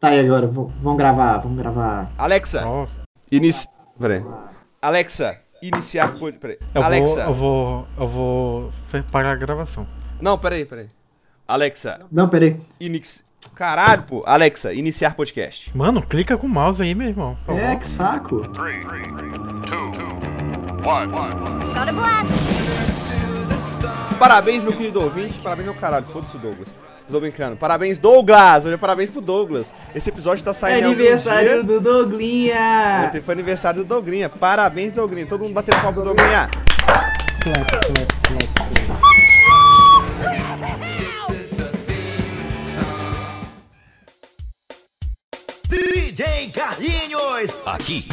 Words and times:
Tá 0.00 0.08
aí 0.08 0.20
agora, 0.20 0.46
vamos 0.46 0.96
gravar, 0.96 1.38
vamos 1.38 1.58
gravar. 1.58 2.10
Alexa, 2.16 2.64
Ó, 2.64 2.86
inici... 3.32 3.66
Peraí. 3.98 4.24
Alexa, 4.80 5.36
iniciar... 5.60 6.14
Peraí. 6.40 6.58
eu 6.72 6.82
Alexa. 6.82 7.24
vou, 7.26 7.86
eu 7.96 8.06
vou, 8.06 8.72
eu 8.92 9.00
vou 9.02 9.02
parar 9.10 9.32
a 9.32 9.36
gravação. 9.36 9.84
Não, 10.20 10.38
peraí, 10.38 10.64
peraí. 10.64 10.86
Alexa, 11.46 12.00
Não, 12.12 12.28
peraí. 12.28 12.60
inix... 12.78 13.24
Caralho, 13.54 14.02
pô. 14.04 14.22
Alexa, 14.24 14.72
iniciar 14.72 15.14
podcast. 15.16 15.76
Mano, 15.76 16.00
clica 16.02 16.36
com 16.36 16.46
o 16.46 16.50
mouse 16.50 16.80
aí, 16.82 16.94
meu 16.94 17.08
irmão. 17.08 17.36
por 17.44 17.56
É, 17.58 17.74
que 17.74 17.86
saco. 17.86 18.46
Three, 18.50 18.80
two, 19.66 19.90
one, 20.88 21.12
one. 21.12 21.64
Got 21.74 21.88
a 21.88 21.92
blast! 21.92 22.32
Parabéns, 24.18 24.62
meu 24.64 24.72
querido 24.76 25.00
ouvinte. 25.00 25.38
Parabéns 25.40 25.68
ao 25.68 25.74
caralho. 25.74 26.04
Foda-se 26.06 26.36
o 26.36 26.40
Douglas. 26.40 26.68
Tô 27.10 27.20
brincando. 27.20 27.56
Parabéns, 27.56 27.98
Douglas. 27.98 28.66
Hoje 28.66 28.74
é 28.74 28.76
parabéns 28.76 29.08
pro 29.08 29.22
Douglas. 29.22 29.72
Esse 29.94 30.10
episódio 30.10 30.44
tá 30.44 30.52
saindo 30.52 30.86
algum 30.86 30.88
Aniversário 30.88 31.64
do 31.64 31.80
Douglinha! 31.80 33.06
Ontem 33.06 33.22
foi 33.22 33.32
aniversário 33.32 33.82
do 33.82 33.88
Douglinha. 33.88 34.28
Parabéns, 34.28 34.92
Douglinha. 34.92 35.26
Todo 35.26 35.42
mundo 35.42 35.54
batendo 35.54 35.80
palma 35.80 35.92
pro 35.94 36.04
Douglinha. 36.04 36.50
DJ 45.70 46.50
Carlinhos. 46.52 47.50
Aqui. 47.64 48.06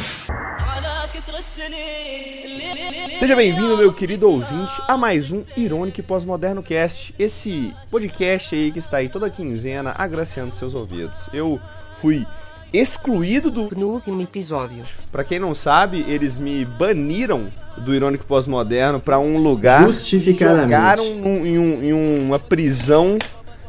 Seja 3.18 3.36
bem-vindo, 3.36 3.76
meu 3.76 3.92
querido 3.92 4.26
ouvinte, 4.30 4.72
a 4.88 4.96
mais 4.96 5.30
um 5.32 5.44
Irônico 5.54 6.02
Pós-Moderno 6.02 6.62
Cast. 6.62 7.14
Esse 7.18 7.74
podcast 7.90 8.54
aí 8.54 8.72
que 8.72 8.78
está 8.78 8.96
aí 8.98 9.08
toda 9.10 9.28
quinzena 9.28 9.94
agraciando 9.98 10.54
seus 10.54 10.74
ouvidos. 10.74 11.28
Eu 11.34 11.60
fui 12.00 12.26
excluído 12.72 13.50
do. 13.50 13.68
No 13.76 13.88
último 13.88 14.20
episódio. 14.22 14.82
Pra 15.12 15.24
quem 15.24 15.38
não 15.38 15.54
sabe, 15.54 16.06
eles 16.08 16.38
me 16.38 16.64
baniram 16.64 17.52
do 17.76 17.94
Irônico 17.94 18.24
Pós-Moderno 18.24 18.98
pra 18.98 19.18
um 19.18 19.36
lugar. 19.38 19.84
Justificadamente. 19.84 20.64
Jogaram 20.72 21.14
num- 21.16 21.44
em, 21.46 21.58
um- 21.58 21.82
em 21.84 21.92
uma 21.92 22.38
prisão 22.38 23.18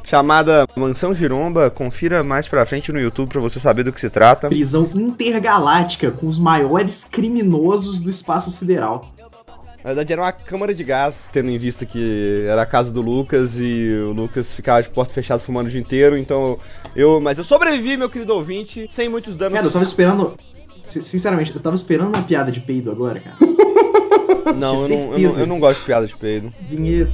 chamada 0.07 0.65
Mansão 0.75 1.13
Giromba. 1.13 1.69
Confira 1.69 2.23
mais 2.23 2.47
pra 2.47 2.65
frente 2.65 2.91
no 2.91 2.99
YouTube 2.99 3.29
pra 3.29 3.41
você 3.41 3.59
saber 3.59 3.83
do 3.83 3.91
que 3.91 3.99
se 3.99 4.09
trata. 4.09 4.47
Prisão 4.47 4.89
intergaláctica 4.95 6.09
com 6.11 6.27
os 6.27 6.39
maiores 6.39 7.03
criminosos 7.03 8.01
do 8.01 8.09
espaço 8.09 8.49
sideral. 8.49 9.11
Na 9.83 9.93
verdade 9.93 10.11
era 10.11 10.21
uma 10.21 10.31
câmara 10.33 10.73
de 10.75 10.83
gás, 10.83 11.29
tendo 11.31 11.49
em 11.49 11.57
vista 11.57 11.85
que 11.85 12.43
era 12.47 12.61
a 12.63 12.65
casa 12.65 12.91
do 12.91 13.01
Lucas 13.01 13.57
e 13.57 13.89
o 14.09 14.11
Lucas 14.11 14.51
ficava 14.53 14.81
de 14.81 14.89
porta 14.89 15.13
fechada 15.13 15.39
fumando 15.39 15.67
o 15.67 15.69
dia 15.69 15.79
inteiro, 15.79 16.17
então 16.17 16.59
eu. 16.95 17.21
Mas 17.21 17.37
eu 17.37 17.43
sobrevivi, 17.43 17.95
meu 17.95 18.09
querido 18.09 18.33
ouvinte, 18.33 18.87
sem 18.89 19.07
muitos 19.07 19.35
danos. 19.35 19.53
Cara, 19.55 19.67
eu 19.67 19.71
tava 19.71 19.85
esperando. 19.85 20.33
si- 20.83 21.03
Sinceramente, 21.03 21.55
eu 21.55 21.61
tava 21.61 21.75
esperando 21.75 22.13
uma 22.15 22.23
piada 22.23 22.51
de 22.51 22.59
peido 22.59 22.91
agora, 22.91 23.21
cara. 23.21 23.37
não, 24.57 24.75
eu 24.75 24.89
não, 24.89 25.17
eu, 25.17 25.29
não, 25.29 25.39
eu 25.39 25.47
não 25.47 25.59
gosto 25.59 25.79
de 25.79 25.85
piada 25.85 26.05
de 26.05 26.15
peido. 26.17 26.51
Vinheta. 26.69 27.13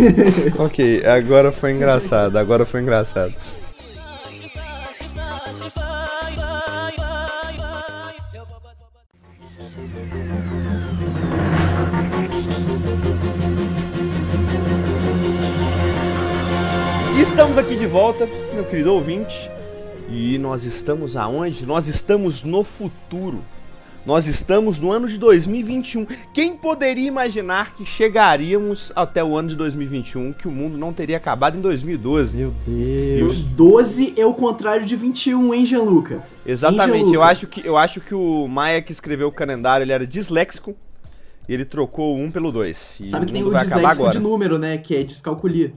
ok, 0.58 1.02
agora 1.04 1.52
foi 1.52 1.72
engraçado, 1.72 2.36
agora 2.38 2.64
foi 2.64 2.80
engraçado. 2.80 3.34
Estamos 17.20 17.58
aqui 17.58 17.76
de 17.76 17.86
volta, 17.86 18.26
meu 18.54 18.64
querido 18.64 18.94
ouvinte. 18.94 19.50
E 20.08 20.38
nós 20.38 20.64
estamos 20.64 21.16
aonde? 21.16 21.64
Nós 21.64 21.86
estamos 21.86 22.42
no 22.42 22.64
futuro. 22.64 23.44
Nós 24.06 24.26
estamos 24.26 24.80
no 24.80 24.90
ano 24.90 25.06
de 25.06 25.18
2021. 25.18 26.06
Quem 26.32 26.56
poderia 26.56 27.06
imaginar 27.06 27.74
que 27.74 27.84
chegaríamos 27.84 28.90
até 28.96 29.22
o 29.22 29.36
ano 29.36 29.48
de 29.50 29.56
2021, 29.56 30.32
que 30.32 30.48
o 30.48 30.50
mundo 30.50 30.78
não 30.78 30.90
teria 30.92 31.18
acabado 31.18 31.58
em 31.58 31.60
2012? 31.60 32.36
Meu 32.38 32.54
E 32.66 33.16
Deus. 33.18 33.38
os- 33.38 33.44
12 33.44 34.14
é 34.16 34.24
o 34.24 34.32
contrário 34.32 34.86
de 34.86 34.96
21, 34.96 35.52
hein, 35.52 35.66
Gianluca? 35.66 36.22
Exatamente. 36.46 36.94
Hein, 36.96 37.00
Eu 37.02 37.08
Gianluca? 37.10 37.30
acho 37.30 37.46
que 37.46 37.66
eu 37.66 37.76
acho 37.76 38.00
que 38.00 38.14
o 38.14 38.48
Maia 38.48 38.80
que 38.80 38.90
escreveu 38.90 39.28
o 39.28 39.32
calendário, 39.32 39.84
ele 39.84 39.92
era 39.92 40.06
disléxico. 40.06 40.74
E 41.48 41.52
ele 41.54 41.64
trocou 41.64 42.16
o 42.16 42.20
1 42.20 42.30
pelo 42.30 42.52
2. 42.52 43.00
E 43.00 43.08
Sabe 43.08 43.26
que 43.26 43.32
tem 43.32 43.42
o 43.42 43.52
disléxico 43.52 44.08
de 44.10 44.18
número, 44.20 44.56
né? 44.58 44.78
Que 44.78 44.94
é 44.96 45.02
descalculia. 45.02 45.72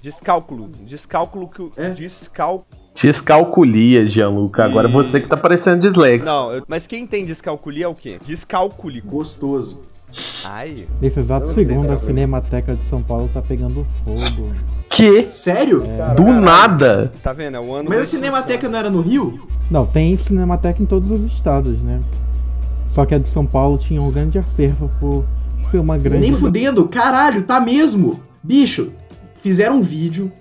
Descálculo. 0.00 0.70
Descálculo 0.86 1.48
que 1.48 1.60
o. 1.62 1.72
É. 1.76 1.90
Descálculo. 1.90 2.85
Descalculia, 3.00 4.06
Gianluca. 4.06 4.64
Agora 4.64 4.88
você 4.88 5.20
que 5.20 5.28
tá 5.28 5.36
parecendo 5.36 5.80
disléxico. 5.80 6.34
Não, 6.34 6.52
eu- 6.52 6.62
mas 6.66 6.86
quem 6.86 7.06
tem 7.06 7.24
descalculia 7.24 7.84
é 7.84 7.88
o 7.88 7.94
quê? 7.94 8.18
Descálculico. 8.24 9.08
Gostoso. 9.08 9.82
Ai. 10.44 10.86
Nesse 11.00 11.20
exato 11.20 11.52
segundo, 11.52 11.90
a 11.92 11.98
Cinemateca 11.98 12.74
de 12.74 12.84
São 12.86 13.02
Paulo 13.02 13.28
tá 13.32 13.42
pegando 13.42 13.86
fogo. 14.04 14.50
Que? 14.88 15.28
Sério? 15.28 15.82
Do 16.16 16.24
nada? 16.40 17.12
Tá 17.22 17.32
vendo? 17.34 17.56
É 17.56 17.60
o 17.60 17.74
ano 17.74 17.88
Mas 17.90 18.00
a 18.00 18.04
Cinemateca 18.04 18.68
não 18.68 18.78
era 18.78 18.88
no 18.90 19.02
Rio? 19.02 19.46
Não, 19.70 19.84
tem 19.84 20.16
Cinemateca 20.16 20.82
em 20.82 20.86
todos 20.86 21.10
os 21.10 21.30
estados, 21.32 21.82
né? 21.82 22.00
Só 22.88 23.04
que 23.04 23.14
a 23.14 23.18
de 23.18 23.28
São 23.28 23.44
Paulo 23.44 23.76
tinha 23.76 24.00
um 24.00 24.10
grande 24.10 24.38
acervo 24.38 24.90
por 24.98 25.24
ser 25.70 25.78
uma 25.78 25.98
grande. 25.98 26.20
Nem 26.20 26.32
fudendo, 26.32 26.88
caralho, 26.88 27.42
tá 27.42 27.60
mesmo. 27.60 28.20
Bicho, 28.42 28.92
fizeram 29.34 29.78
um 29.78 29.82
vídeo 29.82 30.32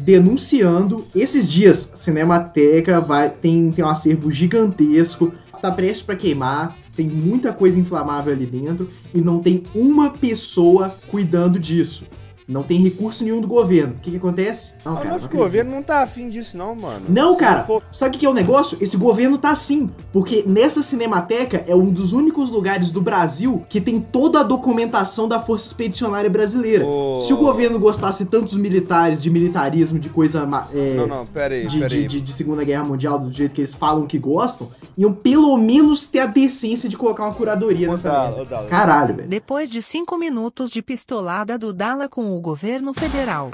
denunciando 0.00 1.06
esses 1.14 1.50
dias. 1.50 1.92
Cinemateca 1.94 3.00
vai 3.00 3.30
tem, 3.30 3.70
tem 3.70 3.84
um 3.84 3.88
acervo 3.88 4.30
gigantesco, 4.30 5.32
tá 5.60 5.70
prestes 5.70 6.02
pra 6.02 6.16
queimar, 6.16 6.76
tem 6.96 7.06
muita 7.06 7.52
coisa 7.52 7.78
inflamável 7.78 8.32
ali 8.32 8.46
dentro 8.46 8.88
e 9.14 9.20
não 9.20 9.38
tem 9.40 9.64
uma 9.74 10.10
pessoa 10.10 10.94
cuidando 11.10 11.58
disso. 11.58 12.06
Não 12.50 12.62
tem 12.62 12.80
recurso 12.82 13.22
nenhum 13.24 13.40
do 13.40 13.46
governo. 13.46 13.94
O 13.96 14.00
que, 14.00 14.10
que 14.10 14.16
acontece? 14.16 14.74
Não, 14.84 14.94
O 14.94 14.96
cara, 14.96 15.10
nosso 15.10 15.28
não 15.30 15.36
governo 15.36 15.70
não 15.70 15.82
tá 15.82 16.02
afim 16.02 16.28
disso, 16.28 16.56
não, 16.56 16.74
mano. 16.74 17.06
Não, 17.08 17.36
cara. 17.36 17.62
for- 17.64 17.82
Sabe 17.92 18.16
o 18.16 18.18
que 18.18 18.26
é 18.26 18.28
o 18.28 18.34
negócio? 18.34 18.76
Esse 18.80 18.96
governo 18.96 19.38
tá 19.38 19.50
assim. 19.50 19.88
Porque 20.12 20.42
nessa 20.46 20.82
cinemateca 20.82 21.64
é 21.66 21.74
um 21.74 21.90
dos 21.90 22.12
únicos 22.12 22.50
lugares 22.50 22.90
do 22.90 23.00
Brasil 23.00 23.64
que 23.68 23.80
tem 23.80 24.00
toda 24.00 24.40
a 24.40 24.42
documentação 24.42 25.28
da 25.28 25.40
Força 25.40 25.66
Expedicionária 25.68 26.28
Brasileira. 26.28 26.84
Ô. 26.84 27.20
Se 27.20 27.32
o 27.32 27.36
governo 27.36 27.78
gostasse 27.78 28.26
tanto 28.26 28.46
dos 28.46 28.56
militares, 28.56 29.22
de 29.22 29.30
militarismo, 29.30 29.98
de 29.98 30.08
coisa 30.08 30.48
é, 30.74 30.94
Não, 30.94 31.06
não, 31.06 31.24
pera 31.26 31.54
aí, 31.54 31.66
de, 31.66 31.76
pera 31.78 31.88
de, 31.88 31.96
aí. 31.98 32.06
de- 32.06 32.20
de 32.20 32.32
Segunda 32.32 32.64
Guerra 32.64 32.82
Mundial, 32.84 33.18
do 33.18 33.32
jeito 33.32 33.54
que 33.54 33.60
eles 33.60 33.74
falam 33.74 34.06
que 34.06 34.18
gostam, 34.18 34.68
iam 34.98 35.12
pelo 35.12 35.56
menos 35.56 36.06
ter 36.06 36.20
a 36.20 36.26
decência 36.26 36.88
de 36.88 36.96
colocar 36.96 37.24
uma 37.24 37.34
curadoria 37.34 37.88
nessa 37.88 38.10
Dala. 38.10 38.66
Caralho, 38.68 39.14
velho. 39.14 39.28
Depois 39.28 39.68
de 39.70 39.80
cinco 39.82 40.18
minutos 40.18 40.70
de 40.70 40.82
pistolada 40.82 41.56
do 41.58 41.72
Dala 41.72 42.08
com 42.08 42.36
o 42.36 42.39
governo 42.40 42.92
federal. 42.92 43.50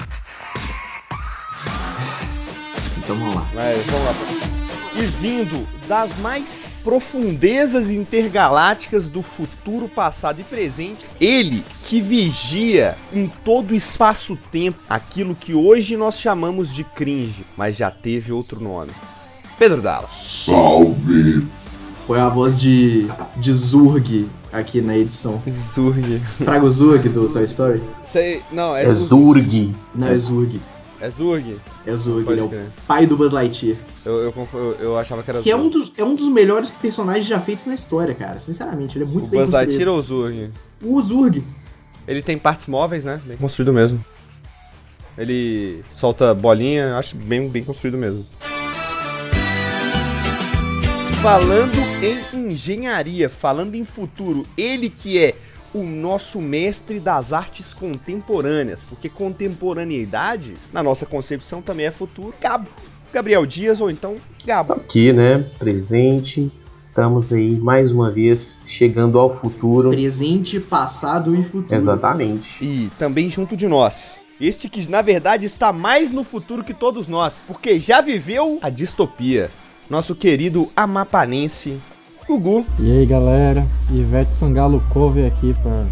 Então 2.97 3.15
vamos 3.15 3.35
lá. 3.35 3.47
Mas 3.53 3.85
vamos 3.85 4.05
lá. 4.05 4.13
E 4.95 5.01
vindo 5.01 5.67
das 5.87 6.17
mais 6.17 6.81
profundezas 6.83 7.91
intergalácticas 7.91 9.09
do 9.09 9.21
futuro, 9.21 9.87
passado 9.87 10.41
e 10.41 10.43
presente, 10.43 11.05
ele 11.21 11.63
que 11.83 12.01
vigia 12.01 12.97
em 13.13 13.27
todo 13.27 13.71
o 13.71 13.75
espaço-tempo 13.75 14.79
aquilo 14.89 15.35
que 15.35 15.53
hoje 15.53 15.95
nós 15.95 16.19
chamamos 16.19 16.73
de 16.73 16.83
cringe, 16.83 17.45
mas 17.55 17.77
já 17.77 17.91
teve 17.91 18.31
outro 18.31 18.59
nome. 18.59 18.91
Pedro 19.59 19.83
Dallas. 19.83 20.47
Foi 22.07 22.19
a 22.21 22.29
voz 22.29 22.57
de, 22.57 23.05
de 23.35 23.53
Zurg 23.53 24.29
aqui 24.51 24.79
na 24.81 24.97
edição. 24.97 25.41
Zurg. 25.49 26.19
Fraga 26.19 26.65
o 26.65 26.71
Zurg 26.71 27.09
do 27.09 27.27
Toy 27.27 27.43
Story? 27.43 27.83
Sei, 28.05 28.41
não, 28.49 28.73
é, 28.75 28.85
É 28.85 28.93
Zurg. 28.93 29.41
Zurg. 29.43 29.75
Não, 29.93 30.07
é 30.07 30.17
Zurg. 30.17 30.61
É 31.01 31.09
Zurg? 31.11 31.57
É 31.85 31.95
Zurg, 31.97 32.27
ele 32.31 32.39
é 32.39 32.43
o 32.43 32.51
pai 32.87 33.05
do 33.05 33.17
Buzz 33.17 33.31
Lightyear. 33.33 33.77
Eu, 34.05 34.13
eu, 34.23 34.47
eu, 34.53 34.75
eu 34.79 34.97
achava 34.97 35.21
que 35.21 35.29
era 35.29 35.41
Que 35.41 35.51
é 35.51 35.53
Zurg. 35.53 35.67
um, 35.67 35.69
dos, 35.69 35.93
é 35.97 36.03
um 36.03 36.15
dos 36.15 36.29
melhores 36.29 36.69
personagens 36.71 37.25
já 37.25 37.39
feitos 37.41 37.65
na 37.65 37.73
história, 37.73 38.15
cara. 38.15 38.39
Sinceramente, 38.39 38.97
ele 38.97 39.03
é 39.03 39.07
muito 39.07 39.25
O 39.25 39.29
bem 39.29 39.41
Buzz 39.41 39.51
Lightyear 39.51 39.89
ou 39.89 39.99
o 39.99 40.01
Zurg? 40.01 40.51
O 40.81 41.01
Zurg. 41.01 41.43
Ele 42.07 42.21
tem 42.21 42.37
partes 42.37 42.67
móveis, 42.67 43.03
né? 43.03 43.19
Bem 43.25 43.35
construído 43.35 43.73
mesmo. 43.73 44.03
Ele 45.17 45.83
solta 45.95 46.33
bolinha, 46.33 46.97
acho 46.97 47.17
bem, 47.17 47.49
bem 47.49 47.63
construído 47.65 47.97
mesmo. 47.97 48.25
Falando 51.27 51.77
em 52.01 52.51
engenharia, 52.51 53.27
falando 53.27 53.75
em 53.75 53.83
futuro, 53.83 54.45
ele 54.57 54.89
que 54.89 55.19
é 55.19 55.35
o 55.73 55.83
nosso 55.83 56.39
mestre 56.39 57.01
das 57.01 57.33
artes 57.33 57.73
contemporâneas, 57.73 58.85
porque 58.85 59.09
contemporaneidade, 59.09 60.53
na 60.71 60.81
nossa 60.81 61.05
concepção, 61.05 61.61
também 61.61 61.85
é 61.85 61.91
futuro. 61.91 62.33
Cabo. 62.39 62.69
Gabriel 63.11 63.45
Dias 63.45 63.81
ou 63.81 63.91
então 63.91 64.15
Gabo. 64.45 64.71
Aqui, 64.71 65.11
né? 65.11 65.45
Presente. 65.59 66.49
Estamos 66.73 67.33
aí 67.33 67.57
mais 67.57 67.91
uma 67.91 68.09
vez 68.09 68.61
chegando 68.65 69.19
ao 69.19 69.35
futuro. 69.35 69.89
Presente, 69.89 70.61
passado 70.61 71.35
e 71.35 71.43
futuro. 71.43 71.75
Exatamente. 71.75 72.63
E 72.63 72.89
também 72.97 73.29
junto 73.29 73.57
de 73.57 73.67
nós, 73.67 74.21
Este 74.39 74.69
que, 74.69 74.89
na 74.89 75.01
verdade, 75.01 75.45
está 75.45 75.73
mais 75.73 76.09
no 76.09 76.23
futuro 76.23 76.63
que 76.63 76.73
todos 76.73 77.05
nós, 77.05 77.43
porque 77.45 77.81
já 77.81 77.99
viveu 77.99 78.59
a 78.61 78.69
distopia. 78.69 79.51
Nosso 79.89 80.15
querido 80.15 80.69
amapanense, 80.75 81.77
Gugu. 82.27 82.65
E 82.79 82.91
aí 82.91 83.05
galera, 83.05 83.65
Ivete 83.89 84.35
Sangalo 84.35 84.83
cover 84.89 85.25
aqui 85.25 85.55
pra, 85.61 85.85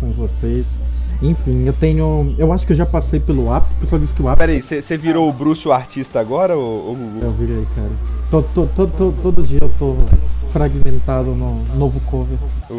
com 0.00 0.10
vocês. 0.12 0.64
Enfim, 1.22 1.66
eu 1.66 1.72
tenho. 1.74 2.34
Eu 2.38 2.50
acho 2.50 2.66
que 2.66 2.72
eu 2.72 2.76
já 2.76 2.86
passei 2.86 3.20
pelo 3.20 3.54
app, 3.54 3.66
o 3.76 3.80
pessoal 3.80 4.00
disse 4.00 4.14
que 4.14 4.22
o 4.22 4.28
app. 4.30 4.38
Pera 4.38 4.52
aí, 4.52 4.62
você 4.62 4.96
virou 4.96 5.28
o 5.28 5.32
Bruce 5.32 5.68
o 5.68 5.72
artista 5.72 6.18
agora, 6.18 6.56
ou, 6.56 6.94
Gugu? 6.94 7.20
Eu 7.22 7.30
virei, 7.32 7.66
cara. 7.76 7.90
Tô, 8.30 8.42
tô, 8.42 8.66
tô, 8.66 8.86
tô- 8.86 9.12
todo 9.22 9.42
dia 9.42 9.58
eu 9.60 9.70
tô 9.78 9.96
fragmentado 10.50 11.32
no 11.34 11.62
novo 11.76 12.00
cover. 12.10 12.38
O, 12.70 12.74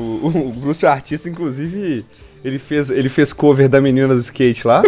o 0.50 0.54
Bruce 0.60 0.84
o 0.84 0.90
artista, 0.90 1.30
inclusive, 1.30 2.04
ele 2.44 2.58
fez, 2.58 2.90
ele 2.90 3.10
fez 3.10 3.32
cover 3.32 3.70
da 3.70 3.80
menina 3.80 4.08
do 4.08 4.20
skate 4.20 4.66
lá. 4.66 4.82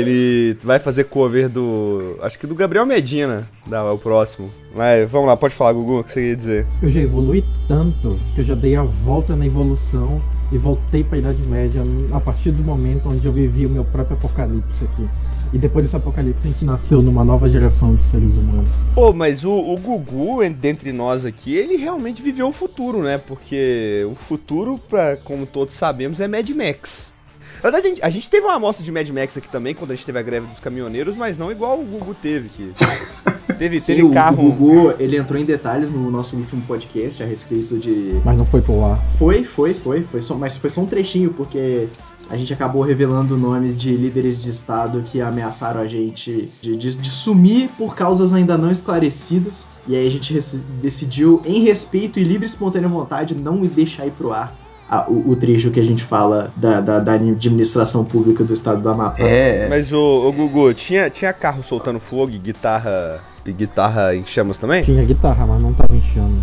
Ele 0.00 0.56
vai 0.62 0.78
fazer 0.78 1.04
cover 1.04 1.48
do. 1.48 2.16
Acho 2.22 2.38
que 2.38 2.46
do 2.46 2.54
Gabriel 2.54 2.84
Medina, 2.86 3.48
da, 3.66 3.92
o 3.92 3.98
próximo. 3.98 4.50
Mas 4.74 5.08
vamos 5.10 5.28
lá, 5.28 5.36
pode 5.36 5.54
falar, 5.54 5.72
Gugu, 5.72 6.00
o 6.00 6.04
que 6.04 6.10
você 6.12 6.30
ia 6.30 6.36
dizer? 6.36 6.66
Eu 6.82 6.88
já 6.88 7.00
evolui 7.00 7.44
tanto 7.68 8.18
que 8.34 8.40
eu 8.40 8.44
já 8.44 8.54
dei 8.54 8.74
a 8.76 8.82
volta 8.82 9.36
na 9.36 9.46
evolução 9.46 10.20
e 10.52 10.58
voltei 10.58 11.02
pra 11.04 11.16
Idade 11.18 11.46
Média 11.48 11.82
a 12.12 12.20
partir 12.20 12.50
do 12.50 12.62
momento 12.62 13.08
onde 13.08 13.24
eu 13.24 13.32
vivi 13.32 13.66
o 13.66 13.70
meu 13.70 13.84
próprio 13.84 14.16
apocalipse 14.16 14.84
aqui. 14.84 15.08
E 15.52 15.58
depois 15.58 15.84
desse 15.84 15.94
apocalipse 15.94 16.40
a 16.48 16.50
gente 16.50 16.64
nasceu 16.64 17.00
numa 17.00 17.24
nova 17.24 17.48
geração 17.48 17.94
de 17.94 18.04
seres 18.06 18.30
humanos. 18.32 18.68
Pô, 18.92 19.12
mas 19.12 19.44
o, 19.44 19.52
o 19.52 19.78
Gugu, 19.78 20.42
en- 20.42 20.50
dentre 20.50 20.92
nós 20.92 21.24
aqui, 21.24 21.54
ele 21.54 21.76
realmente 21.76 22.20
viveu 22.20 22.48
o 22.48 22.52
futuro, 22.52 23.00
né? 23.04 23.18
Porque 23.18 24.04
o 24.10 24.16
futuro, 24.16 24.78
pra, 24.88 25.16
como 25.18 25.46
todos 25.46 25.74
sabemos, 25.74 26.20
é 26.20 26.26
Mad 26.26 26.50
Max. 26.50 27.13
A 27.62 27.80
gente, 27.80 28.02
a 28.02 28.10
gente 28.10 28.28
teve 28.28 28.44
uma 28.46 28.54
amostra 28.56 28.84
de 28.84 28.92
Mad 28.92 29.08
Max 29.10 29.36
aqui 29.36 29.48
também, 29.48 29.74
quando 29.74 29.90
a 29.92 29.94
gente 29.94 30.04
teve 30.04 30.18
a 30.18 30.22
greve 30.22 30.46
dos 30.46 30.60
caminhoneiros, 30.60 31.16
mas 31.16 31.38
não 31.38 31.50
igual 31.50 31.80
o 31.80 31.84
Gugu 31.84 32.14
teve, 32.14 32.48
que 32.50 32.72
teve, 33.58 33.80
Sim, 33.80 33.94
teve 33.94 34.02
o, 34.06 34.12
carro... 34.12 34.46
o 34.46 34.52
Gugu, 34.52 34.94
ele 34.98 35.16
entrou 35.16 35.40
em 35.40 35.44
detalhes 35.44 35.90
no 35.90 36.10
nosso 36.10 36.36
último 36.36 36.60
podcast 36.62 37.22
a 37.22 37.26
respeito 37.26 37.78
de... 37.78 38.20
Mas 38.24 38.36
não 38.36 38.44
foi 38.44 38.60
pro 38.60 38.84
ar. 38.84 39.02
Foi, 39.18 39.44
foi, 39.44 39.72
foi, 39.72 40.02
foi 40.02 40.20
só, 40.20 40.34
mas 40.34 40.56
foi 40.56 40.68
só 40.68 40.82
um 40.82 40.86
trechinho, 40.86 41.32
porque 41.32 41.88
a 42.28 42.36
gente 42.36 42.52
acabou 42.52 42.82
revelando 42.82 43.36
nomes 43.36 43.76
de 43.76 43.94
líderes 43.96 44.42
de 44.42 44.50
estado 44.50 45.02
que 45.02 45.20
ameaçaram 45.20 45.80
a 45.80 45.86
gente 45.86 46.50
de, 46.60 46.76
de- 46.76 46.96
de 46.96 47.10
sumir 47.10 47.68
por 47.78 47.94
causas 47.94 48.32
ainda 48.32 48.56
não 48.58 48.70
esclarecidas. 48.70 49.68
E 49.86 49.94
aí 49.96 50.06
a 50.06 50.10
gente 50.10 50.32
decidiu, 50.80 51.40
em 51.44 51.62
respeito 51.64 52.18
e 52.18 52.24
livre 52.24 52.44
e 52.44 52.46
espontânea 52.46 52.88
vontade, 52.88 53.34
não 53.34 53.58
deixar 53.64 54.06
ir 54.06 54.12
pro 54.12 54.32
ar 54.32 54.54
a- 55.00 55.04
o, 55.08 55.30
o 55.30 55.36
trecho 55.36 55.70
que 55.70 55.80
a 55.80 55.84
gente 55.84 56.02
fala 56.04 56.52
da, 56.56 56.80
da, 56.80 56.98
da 57.00 57.12
administração 57.12 58.04
pública 58.04 58.44
do 58.44 58.52
estado 58.52 58.80
do 58.80 58.88
Amapá. 58.88 59.24
É, 59.26 59.68
Mas 59.68 59.92
o, 59.92 60.32
Gugu, 60.32 60.72
tinha, 60.74 61.08
tinha 61.10 61.32
carro 61.32 61.62
soltando 61.62 61.98
fogo 62.00 62.32
e 62.32 62.38
guitarra, 62.38 63.20
e 63.44 63.52
guitarra 63.52 64.14
em 64.14 64.24
chamas 64.24 64.58
também? 64.58 64.82
Tinha 64.82 65.04
guitarra, 65.04 65.46
mas 65.46 65.62
não 65.62 65.72
tava 65.72 65.94
em 65.96 66.02
chamas. 66.02 66.42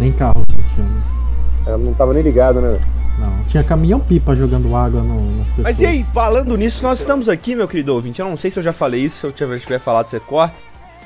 Nem 0.00 0.12
carro 0.12 0.42
em 0.50 0.74
chamas. 0.76 1.02
ela 1.66 1.78
não 1.78 1.94
tava 1.94 2.12
nem 2.12 2.22
ligado, 2.22 2.60
né? 2.60 2.78
Não. 3.18 3.44
Tinha 3.48 3.64
caminhão-pipa 3.64 4.36
jogando 4.36 4.76
água 4.76 5.00
no. 5.02 5.46
Mas 5.62 5.80
e 5.80 5.86
aí, 5.86 6.04
falando 6.12 6.54
nisso, 6.56 6.82
nós 6.82 6.98
estamos 7.00 7.30
aqui, 7.30 7.54
meu 7.56 7.66
querido 7.66 7.94
ouvinte. 7.94 8.20
Eu 8.20 8.28
não 8.28 8.36
sei 8.36 8.50
se 8.50 8.58
eu 8.58 8.62
já 8.62 8.74
falei 8.74 9.00
isso, 9.00 9.20
se 9.20 9.26
eu 9.26 9.32
tiver, 9.32 9.58
tiver 9.58 9.78
falado, 9.78 10.08
você 10.08 10.20
corta. 10.20 10.54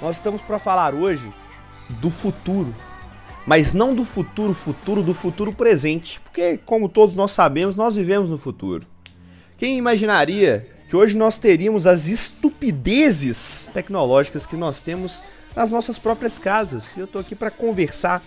Nós 0.03 0.17
estamos 0.17 0.43
para 0.43 0.59
falar 0.59 0.93
hoje 0.93 1.29
do 2.01 2.11
futuro. 2.11 2.75
Mas 3.47 3.73
não 3.73 3.95
do 3.95 4.05
futuro 4.05 4.55
futuro, 4.55 5.03
do 5.03 5.15
futuro 5.15 5.53
presente. 5.53 6.21
Porque, 6.21 6.59
como 6.59 6.89
todos 6.89 7.15
nós 7.15 7.33
sabemos, 7.33 7.77
nós 7.77 7.97
vivemos 7.97 8.31
no 8.31 8.39
futuro. 8.39 8.87
Quem 9.57 9.77
imaginaria 9.77 10.69
que 10.89 10.97
hoje 10.97 11.17
nós 11.17 11.39
teríamos 11.39 11.87
as 11.87 12.09
estupidezes 12.09 13.71
tecnológicas 13.73 14.47
que 14.47 14.57
nós 14.57 14.81
temos 14.81 15.23
nas 15.55 15.71
nossas 15.71 15.99
próprias 15.99 16.39
casas? 16.39 16.97
E 16.97 17.01
eu 17.01 17.07
tô 17.07 17.19
aqui 17.19 17.35
para 17.35 17.51
conversar 17.51 18.23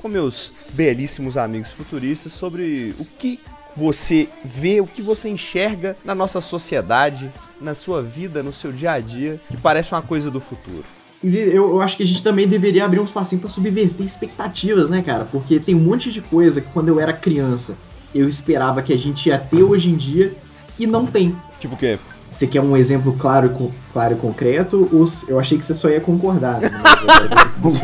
com 0.00 0.08
meus 0.08 0.52
belíssimos 0.70 1.36
amigos 1.36 1.72
futuristas 1.72 2.32
sobre 2.32 2.94
o 2.98 3.04
que 3.04 3.40
você 3.76 4.28
vê, 4.44 4.80
o 4.80 4.86
que 4.86 5.02
você 5.02 5.28
enxerga 5.28 5.96
na 6.04 6.14
nossa 6.14 6.40
sociedade, 6.40 7.32
na 7.60 7.74
sua 7.74 8.02
vida, 8.02 8.42
no 8.42 8.52
seu 8.52 8.72
dia 8.72 8.92
a 8.92 9.00
dia, 9.00 9.40
que 9.48 9.56
parece 9.56 9.92
uma 9.92 10.02
coisa 10.02 10.30
do 10.30 10.40
futuro. 10.40 10.84
Eu, 11.22 11.70
eu 11.70 11.80
acho 11.80 11.96
que 11.96 12.02
a 12.02 12.06
gente 12.06 12.22
também 12.22 12.46
deveria 12.46 12.84
abrir 12.84 13.00
um 13.00 13.04
espacinho 13.04 13.40
pra 13.40 13.48
subverter 13.48 14.06
expectativas, 14.06 14.88
né, 14.88 15.02
cara? 15.02 15.26
Porque 15.30 15.58
tem 15.58 15.74
um 15.74 15.80
monte 15.80 16.12
de 16.12 16.20
coisa 16.20 16.60
que 16.60 16.68
quando 16.72 16.88
eu 16.88 17.00
era 17.00 17.12
criança 17.12 17.76
eu 18.14 18.28
esperava 18.28 18.80
que 18.82 18.92
a 18.92 18.96
gente 18.98 19.28
ia 19.28 19.36
ter 19.38 19.62
hoje 19.62 19.90
em 19.90 19.96
dia 19.96 20.32
e 20.78 20.86
não 20.86 21.04
tem. 21.06 21.36
Tipo 21.60 21.74
o 21.74 21.78
quê? 21.78 21.98
Você 22.30 22.46
quer 22.46 22.60
um 22.60 22.76
exemplo 22.76 23.14
claro, 23.18 23.46
e 23.46 23.50
co- 23.50 23.70
claro 23.92 24.12
e 24.14 24.16
concreto? 24.16 24.88
Os, 24.92 25.26
eu 25.28 25.38
achei 25.40 25.56
que 25.58 25.64
você 25.64 25.72
só 25.74 25.88
ia 25.88 26.00
concordar, 26.00 26.60
né? 26.60 26.70
Mas. 27.62 27.78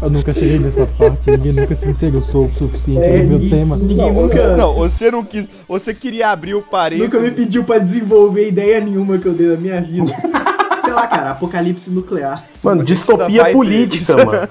Eu 0.00 0.10
nunca 0.10 0.32
cheguei 0.34 0.58
nessa 0.58 0.86
parte, 0.86 1.30
ninguém 1.30 1.52
nunca 1.52 1.76
se 1.76 1.86
interessou 1.88 2.46
o 2.46 2.50
suficiente 2.58 3.04
É, 3.04 3.22
no 3.22 3.38
meu 3.38 3.48
tema. 3.50 3.76
ninguém 3.76 3.96
Não, 3.96 4.22
nunca- 4.22 4.56
não, 4.56 4.74
você 4.74 5.10
não 5.10 5.24
quis. 5.24 5.48
Você 5.68 5.92
queria 5.94 6.30
abrir 6.30 6.54
o 6.54 6.62
parênteses. 6.62 7.12
Nunca 7.12 7.20
me 7.20 7.30
pediu 7.30 7.62
pra 7.64 7.78
desenvolver 7.78 8.48
ideia 8.48 8.80
nenhuma 8.80 9.18
que 9.18 9.26
eu 9.26 9.34
dei 9.34 9.48
na 9.48 9.56
minha 9.56 9.80
vida. 9.80 10.12
Sei 10.92 11.00
lá, 11.00 11.06
cara, 11.06 11.30
apocalipse 11.30 11.90
nuclear. 11.90 12.46
Mano, 12.62 12.80
gente 12.80 12.88
distopia 12.88 13.44
ter 13.44 13.52
política, 13.52 14.14
mano. 14.24 14.48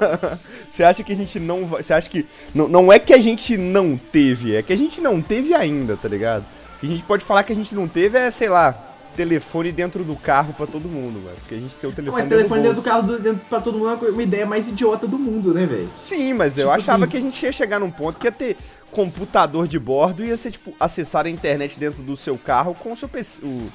Você 0.69 0.83
acha 0.83 1.03
que 1.03 1.13
a 1.13 1.15
gente 1.15 1.39
não 1.39 1.67
vai. 1.67 1.83
Você 1.83 1.93
acha 1.93 2.09
que. 2.09 2.25
Não, 2.53 2.67
não 2.67 2.91
é 2.91 2.97
que 2.97 3.13
a 3.13 3.19
gente 3.19 3.55
não 3.57 3.95
teve, 4.11 4.55
é 4.55 4.63
que 4.63 4.73
a 4.73 4.77
gente 4.77 4.99
não 4.99 5.21
teve 5.21 5.53
ainda, 5.53 5.95
tá 5.95 6.07
ligado? 6.07 6.41
O 6.41 6.79
que 6.79 6.87
a 6.87 6.89
gente 6.89 7.03
pode 7.03 7.23
falar 7.23 7.43
que 7.43 7.53
a 7.53 7.55
gente 7.55 7.75
não 7.75 7.87
teve 7.87 8.17
é, 8.17 8.31
sei 8.31 8.49
lá, 8.49 8.71
telefone 9.15 9.71
dentro 9.71 10.03
do 10.03 10.15
carro 10.15 10.51
pra 10.53 10.65
todo 10.65 10.87
mundo, 10.89 11.23
velho. 11.23 11.35
Porque 11.41 11.53
a 11.53 11.59
gente 11.59 11.75
tem 11.75 11.87
o 11.87 11.93
telefone. 11.93 12.23
Mas 12.23 12.29
telefone 12.29 12.61
dentro 12.63 12.75
do 12.77 12.81
do 12.81 12.85
carro 12.89 13.03
do, 13.03 13.19
dentro, 13.21 13.41
pra 13.47 13.61
todo 13.61 13.77
mundo 13.77 14.03
é 14.07 14.09
uma 14.09 14.23
ideia 14.23 14.45
mais 14.47 14.69
idiota 14.69 15.07
do 15.07 15.19
mundo, 15.19 15.53
né, 15.53 15.67
velho? 15.67 15.89
Sim, 16.03 16.33
mas 16.33 16.57
eu 16.57 16.63
Tipo 16.63 16.75
achava 16.75 17.03
assim- 17.03 17.11
que 17.11 17.17
a 17.17 17.21
gente 17.21 17.45
ia 17.45 17.51
chegar 17.51 17.79
num 17.79 17.91
ponto 17.91 18.17
que 18.17 18.25
ia 18.25 18.31
ter 18.31 18.57
computador 18.89 19.67
de 19.67 19.77
bordo 19.77 20.23
e 20.23 20.29
ia 20.29 20.37
ser, 20.37 20.49
tipo, 20.51 20.73
acessar 20.79 21.27
a 21.27 21.29
internet 21.29 21.79
dentro 21.79 22.01
do 22.01 22.17
seu 22.17 22.35
carro 22.35 22.73
com 22.73 22.91
o 22.91 22.97
seu 22.97 23.07
PC. 23.07 23.45
O, 23.45 23.69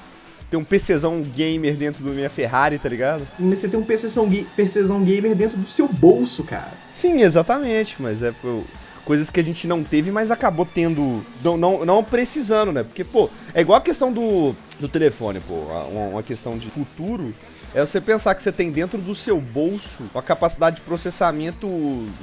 ter 0.49 0.57
um 0.57 0.63
PCzão 0.63 1.21
gamer 1.21 1.75
dentro 1.75 2.03
da 2.03 2.11
minha 2.11 2.29
Ferrari, 2.29 2.77
tá 2.79 2.87
ligado? 2.89 3.27
Mas 3.37 3.59
Você 3.59 3.67
tem 3.67 3.79
um 3.79 3.83
PCzão, 3.83 4.29
PCzão 4.55 5.03
gamer 5.03 5.35
dentro 5.35 5.57
do 5.57 5.67
seu 5.67 5.87
bolso, 5.87 6.43
cara. 6.43 6.71
Sim, 6.93 7.21
exatamente, 7.21 7.97
mas 7.99 8.23
é 8.23 8.31
pô, 8.31 8.61
coisas 9.07 9.29
que 9.29 9.39
a 9.39 9.43
gente 9.43 9.67
não 9.67 9.83
teve, 9.83 10.11
mas 10.11 10.31
acabou 10.31 10.65
tendo, 10.65 11.25
não, 11.43 11.55
não, 11.57 11.85
não 11.85 12.03
precisando, 12.03 12.71
né? 12.71 12.83
Porque, 12.83 13.03
pô, 13.03 13.29
é 13.53 13.61
igual 13.61 13.77
a 13.77 13.81
questão 13.81 14.11
do, 14.11 14.55
do 14.79 14.87
telefone, 14.87 15.39
pô, 15.39 15.53
uma, 15.91 16.07
uma 16.07 16.23
questão 16.23 16.57
de 16.57 16.69
futuro, 16.69 17.33
é 17.75 17.85
você 17.85 17.99
pensar 17.99 18.33
que 18.33 18.41
você 18.41 18.51
tem 18.51 18.71
dentro 18.71 18.97
do 18.97 19.13
seu 19.13 19.39
bolso 19.39 20.03
uma 20.13 20.21
capacidade 20.21 20.77
de 20.77 20.81
processamento 20.81 21.67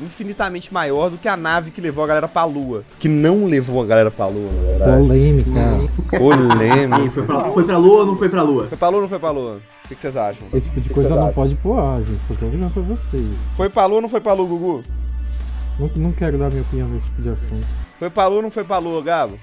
infinitamente 0.03 0.73
maior 0.73 1.11
do 1.11 1.19
que 1.19 1.29
a 1.29 1.37
nave 1.37 1.71
que 1.71 1.81
levou 1.81 2.03
a 2.05 2.07
galera 2.07 2.29
pra 2.29 2.45
lua. 2.45 2.85
Que 2.99 3.09
não 3.09 3.47
levou 3.47 3.83
a 3.83 3.87
galera 3.87 4.11
pra 4.11 4.27
lua, 4.27 4.51
na 4.53 4.63
verdade. 4.63 5.03
Polêmica. 5.03 5.51
Polêmica. 6.19 7.11
foi 7.11 7.23
pra, 7.25 7.45
foi 7.51 7.65
pra 7.65 7.79
lua 7.79 8.01
ou 8.01 8.07
não 8.07 8.17
foi 8.17 8.29
pra 8.29 8.43
lua? 8.43 8.67
Foi 8.67 8.79
pra 8.79 8.89
lua 8.89 8.97
ou 8.97 9.03
não 9.03 9.09
foi 9.09 9.19
pra 9.19 9.31
lua? 9.31 9.61
O 9.85 9.89
que, 9.89 9.95
que 9.95 10.01
vocês 10.01 10.17
acham? 10.17 10.47
Esse 10.53 10.69
tipo 10.69 10.81
de 10.81 10.89
coisa 10.89 11.15
não 11.15 11.33
pode 11.33 11.55
pôr 11.57 11.79
ar, 11.79 12.01
gente. 12.01 12.21
Só 12.27 12.35
tô 12.35 12.47
avisando 12.47 12.71
pra 12.71 12.83
vocês. 12.83 13.27
Foi 13.55 13.69
pra 13.69 13.87
lua 13.87 13.97
ou 13.97 14.03
não 14.03 14.09
foi 14.09 14.21
pra 14.21 14.33
lua, 14.33 14.49
Gugu? 14.49 14.83
Não, 15.79 15.91
não 15.97 16.13
quero 16.13 16.39
dar 16.39 16.49
minha 16.51 16.63
opinião 16.63 16.89
nesse 16.89 17.05
tipo 17.07 17.23
de 17.23 17.29
assunto. 17.29 17.67
Foi 17.99 18.09
pra 18.09 18.27
lua 18.27 18.37
ou 18.37 18.43
não 18.43 18.51
foi 18.51 18.65
pra 18.65 18.79
lua, 18.79 19.03
Gabo? 19.03 19.39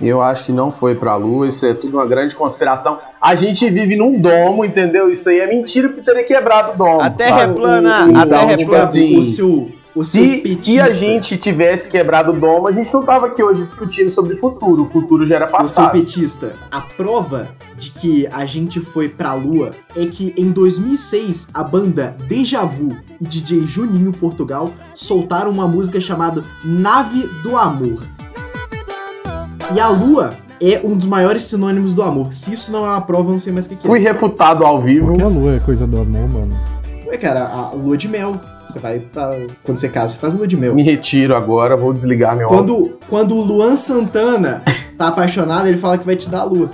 Eu 0.00 0.22
acho 0.22 0.44
que 0.44 0.52
não 0.52 0.70
foi 0.70 0.94
pra 0.94 1.16
lua, 1.16 1.48
isso 1.48 1.66
é 1.66 1.74
tudo 1.74 1.96
uma 1.96 2.06
grande 2.06 2.34
conspiração. 2.36 2.98
A 3.20 3.34
gente 3.34 3.68
vive 3.68 3.96
num 3.96 4.20
domo, 4.20 4.64
entendeu? 4.64 5.10
Isso 5.10 5.28
aí 5.28 5.40
é 5.40 5.46
mentira 5.48 5.88
porque 5.88 6.02
teria 6.02 6.22
quebrado 6.24 6.72
o 6.72 6.76
domo. 6.76 7.00
A 7.00 7.10
Terra 7.10 7.42
é 7.42 7.46
sabe? 7.46 7.54
plana, 7.54 8.06
Então, 8.08 8.20
a 8.22 8.26
Terra 8.26 8.52
é 8.52 8.56
tipo 8.56 8.70
plana. 8.70 8.84
assim, 8.84 9.18
o 9.18 9.22
seu, 9.24 9.48
o 9.96 10.04
seu 10.04 10.04
se, 10.04 10.28
petista. 10.38 10.62
se 10.62 10.80
a 10.80 10.86
gente 10.88 11.36
tivesse 11.36 11.88
quebrado 11.88 12.30
o 12.30 12.38
domo, 12.38 12.68
a 12.68 12.72
gente 12.72 12.94
não 12.94 13.02
tava 13.02 13.26
aqui 13.26 13.42
hoje 13.42 13.64
discutindo 13.64 14.08
sobre 14.08 14.34
o 14.34 14.38
futuro. 14.38 14.84
O 14.84 14.88
futuro 14.88 15.26
já 15.26 15.34
era 15.34 15.46
O 15.46 15.48
seu 15.48 15.58
passado. 15.58 15.90
petista, 15.92 16.54
a 16.70 16.80
prova 16.80 17.50
de 17.76 17.90
que 17.90 18.28
a 18.32 18.44
gente 18.46 18.78
foi 18.80 19.08
pra 19.08 19.32
lua 19.34 19.70
é 19.96 20.06
que 20.06 20.32
em 20.36 20.50
2006 20.52 21.48
a 21.52 21.64
banda 21.64 22.16
Deja 22.28 22.64
Vu 22.64 22.96
e 23.20 23.24
DJ 23.24 23.66
Juninho 23.66 24.12
Portugal 24.12 24.70
soltaram 24.94 25.50
uma 25.50 25.66
música 25.66 26.00
chamada 26.00 26.44
Nave 26.64 27.26
do 27.42 27.56
Amor. 27.56 28.00
E 29.74 29.78
a 29.78 29.88
lua 29.88 30.30
é 30.62 30.80
um 30.82 30.96
dos 30.96 31.06
maiores 31.06 31.44
sinônimos 31.44 31.92
do 31.92 32.02
amor. 32.02 32.32
Se 32.32 32.54
isso 32.54 32.72
não 32.72 32.86
é 32.86 32.88
uma 32.88 33.00
prova, 33.02 33.28
eu 33.28 33.32
não 33.32 33.38
sei 33.38 33.52
mais 33.52 33.66
o 33.66 33.68
que, 33.68 33.76
que 33.76 33.86
é. 33.86 33.88
Fui 33.88 33.98
refutado 33.98 34.64
ao 34.64 34.80
vivo. 34.80 35.08
Porque 35.08 35.22
a 35.22 35.28
lua 35.28 35.56
é 35.56 35.60
coisa 35.60 35.86
do 35.86 36.00
amor, 36.00 36.28
mano. 36.28 36.58
Ué, 37.06 37.18
cara, 37.18 37.46
a 37.46 37.70
lua 37.72 37.96
de 37.96 38.08
mel. 38.08 38.40
Você 38.66 38.78
vai 38.78 38.98
pra. 38.98 39.36
Quando 39.64 39.78
você 39.78 39.88
casa, 39.88 40.14
você 40.14 40.20
faz 40.20 40.34
lua 40.34 40.46
de 40.46 40.56
mel. 40.56 40.74
Me 40.74 40.82
retiro 40.82 41.36
agora, 41.36 41.76
vou 41.76 41.92
desligar 41.92 42.34
meu. 42.34 42.48
Quando, 42.48 42.98
quando 43.08 43.34
o 43.34 43.42
Luan 43.42 43.76
Santana 43.76 44.62
tá 44.96 45.08
apaixonado, 45.08 45.68
ele 45.68 45.78
fala 45.78 45.98
que 45.98 46.04
vai 46.04 46.16
te 46.16 46.30
dar 46.30 46.40
a 46.40 46.44
lua. 46.44 46.70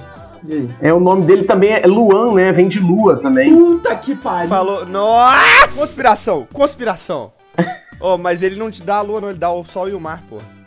E 0.46 0.52
aí? 0.52 0.70
É, 0.80 0.92
o 0.92 1.00
nome 1.00 1.24
dele 1.24 1.44
também 1.44 1.72
é 1.72 1.86
Luan, 1.86 2.32
né? 2.32 2.52
Vem 2.52 2.68
de 2.68 2.78
lua 2.78 3.16
também. 3.16 3.52
Puta 3.52 3.94
que 3.96 4.14
pariu! 4.14 4.48
Falou. 4.48 4.86
Nossa! 4.86 5.80
Conspiração! 5.80 6.46
Conspiração! 6.52 7.32
oh, 7.98 8.18
mas 8.18 8.42
ele 8.42 8.56
não 8.56 8.70
te 8.70 8.82
dá 8.82 8.96
a 8.96 9.02
lua, 9.02 9.20
não, 9.20 9.30
ele 9.30 9.38
dá 9.38 9.50
o 9.50 9.64
sol 9.64 9.88
e 9.88 9.94
o 9.94 10.00
mar, 10.00 10.22
porra. 10.28 10.63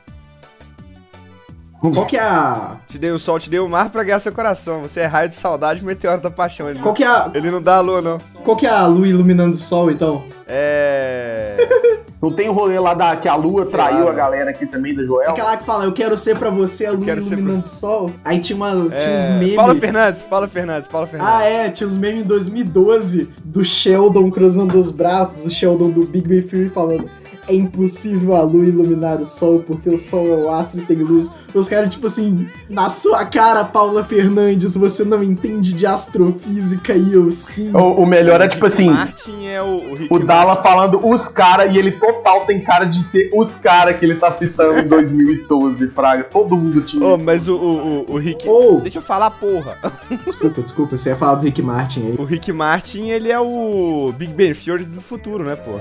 Qual 1.80 2.06
que 2.06 2.18
é 2.18 2.22
a. 2.22 2.78
Te 2.88 2.98
dei 2.98 3.12
o 3.12 3.20
sol, 3.20 3.40
te 3.40 3.50
dei 3.50 3.60
o 3.60 3.70
mar 3.70 3.90
pra 3.90 4.04
ganhar 4.04 4.20
seu 4.20 4.32
coração. 4.32 4.82
Você 4.82 5.02
é 5.02 5.06
raio 5.06 5.30
de 5.30 5.36
saudade, 5.36 5.86
meteoro 5.86 6.22
da 6.22 6.32
paixão. 6.32 6.70
Ele, 6.70 6.80
Qual 6.80 6.94
que 6.94 7.04
é 7.04 7.08
a. 7.08 7.30
ele 7.34 7.52
não 7.52 7.62
dá 7.62 7.78
a 7.78 7.82
lua, 7.82 8.02
não. 8.02 8.18
Qual 8.44 8.58
que 8.58 8.66
é 8.66 8.70
a 8.70 8.88
lua 8.88 9.08
iluminando 9.08 9.54
o 9.54 9.58
sol, 9.58 9.92
então? 9.92 10.24
É. 10.48 11.56
Não 12.20 12.34
tem 12.34 12.50
o 12.50 12.52
rolê 12.52 12.80
lá 12.80 12.96
da, 12.96 13.16
que 13.16 13.28
a 13.28 13.36
lua 13.36 13.64
Sei 13.64 13.74
traiu 13.74 14.06
lá, 14.06 14.12
a 14.12 14.14
galera 14.14 14.50
aqui 14.50 14.66
também 14.66 14.96
da 14.96 15.04
Joel? 15.04 15.30
Aquela 15.30 15.56
que 15.56 15.64
fala, 15.64 15.84
eu 15.86 15.94
quero 15.94 16.18
ser 16.18 16.36
pra 16.38 16.50
você 16.50 16.88
a 16.88 16.92
lua 16.92 17.06
quero 17.06 17.22
ser 17.22 17.36
iluminando 17.36 17.66
o 17.66 17.68
sol. 17.68 18.12
Aí 18.26 18.40
tinha, 18.40 18.56
uma, 18.56 18.72
tinha 18.72 19.16
uns 19.16 19.30
é... 19.30 19.38
memes. 19.38 19.56
Paula 19.56 19.76
Fernandes, 19.76 20.24
Paula 20.24 20.48
Fernandes, 20.48 20.88
Paula 20.88 21.08
Fernandes. 21.08 21.36
Ah, 21.36 21.44
é, 21.44 21.70
tinha 21.70 21.86
uns 21.86 21.96
memes 21.96 22.24
em 22.24 22.26
2012 22.26 23.30
do 23.46 23.64
Sheldon 23.64 24.32
cruzando 24.32 24.78
os 24.80 24.90
braços, 24.90 25.46
o 25.46 25.52
Sheldon 25.52 25.92
do 25.92 26.08
Big 26.08 26.28
Bang 26.28 26.42
Theory 26.42 26.70
falando 26.70 27.08
é 27.48 27.56
impossível 27.56 28.36
a 28.36 28.42
lua 28.42 28.66
iluminar 28.66 29.22
o 29.22 29.26
sol 29.26 29.64
porque 29.66 29.90
o 29.90 29.98
sol 29.98 30.28
é 30.28 30.36
o 30.46 30.52
astro 30.52 30.82
e 30.82 30.86
tem 30.86 30.98
luz. 30.98 31.32
Os 31.54 31.68
caras, 31.68 31.94
tipo 31.94 32.06
assim, 32.08 32.48
na 32.70 32.90
sua 32.90 33.26
cara, 33.26 33.64
Paula 33.64 34.04
Fernandes, 34.04 34.76
você 34.76 35.04
não 35.04 35.24
entende 35.24 35.74
de 35.74 35.86
astrofísica 35.86 36.94
e 36.94 37.14
eu 37.14 37.32
sim. 37.32 37.72
O, 37.74 38.02
o 38.02 38.06
melhor 38.06 38.42
é 38.42 38.48
tipo 38.48 38.66
assim, 38.66 38.90
Martin 38.90 39.46
é 39.46 39.62
o, 39.62 39.94
o 40.10 40.16
o 40.18 40.20
Dala 40.20 40.56
falando 40.58 41.06
os 41.08 41.28
cara 41.28 41.66
e 41.66 41.78
ele 41.78 41.92
total 41.92 42.46
tem 42.46 42.62
cara 42.62 42.86
de 42.86 43.04
ser 43.04 43.30
os 43.34 43.56
cara 43.56 43.94
que 43.94 44.04
ele 44.06 44.16
tá 44.16 44.32
citando 44.32 44.80
em 44.80 44.88
2012, 44.88 45.88
Fraga. 45.90 46.24
Todo 46.26 46.56
mundo 46.58 46.82
tinha. 46.82 47.06
Oh, 47.06 47.18
mas 47.18 47.48
o, 47.48 47.56
o, 47.56 48.04
o, 48.10 48.14
o 48.14 48.18
Rick. 48.18 48.48
Ou, 48.48 48.82
Deixa 48.82 49.00
eu 49.00 49.02
falar, 49.02 49.32
porra. 49.32 49.78
desculpa, 50.26 50.62
desculpa, 50.62 50.98
você 50.98 51.10
ia 51.10 51.16
falar 51.16 51.36
do 51.36 51.46
Rick 51.46 51.62
Martin 51.62 52.08
aí. 52.08 52.16
O 52.18 52.24
Rick 52.24 52.52
Martin, 52.52 53.08
ele 53.08 53.32
é 53.32 53.40
o 53.40 54.14
Big 54.18 54.34
Ben 54.34 54.54
Theory 54.54 54.84
do 54.86 55.02
futuro, 55.02 55.44
né, 55.44 55.56
pô? 55.56 55.80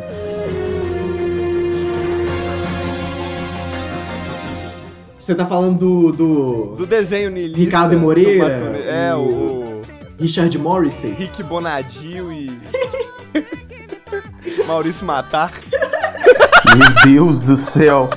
Você 5.19 5.35
tá 5.35 5.47
falando 5.47 5.79
do, 5.79 6.13
do 6.13 6.77
Do 6.77 6.87
desenho 6.87 7.31
nihilista. 7.31 7.59
Ricardo 7.61 7.91
do 7.93 7.99
Moreira, 7.99 8.47
É, 8.87 9.15
o, 9.15 9.83
Richard 10.21 10.57
Morrissey? 10.59 11.13
Rick 11.13 11.43
Bonadio 11.43 12.33
e... 12.33 12.51
Maurício 14.67 15.07
Matar. 15.07 15.53
Meu 16.77 17.13
Deus 17.13 17.41
do 17.41 17.57
céu. 17.57 18.11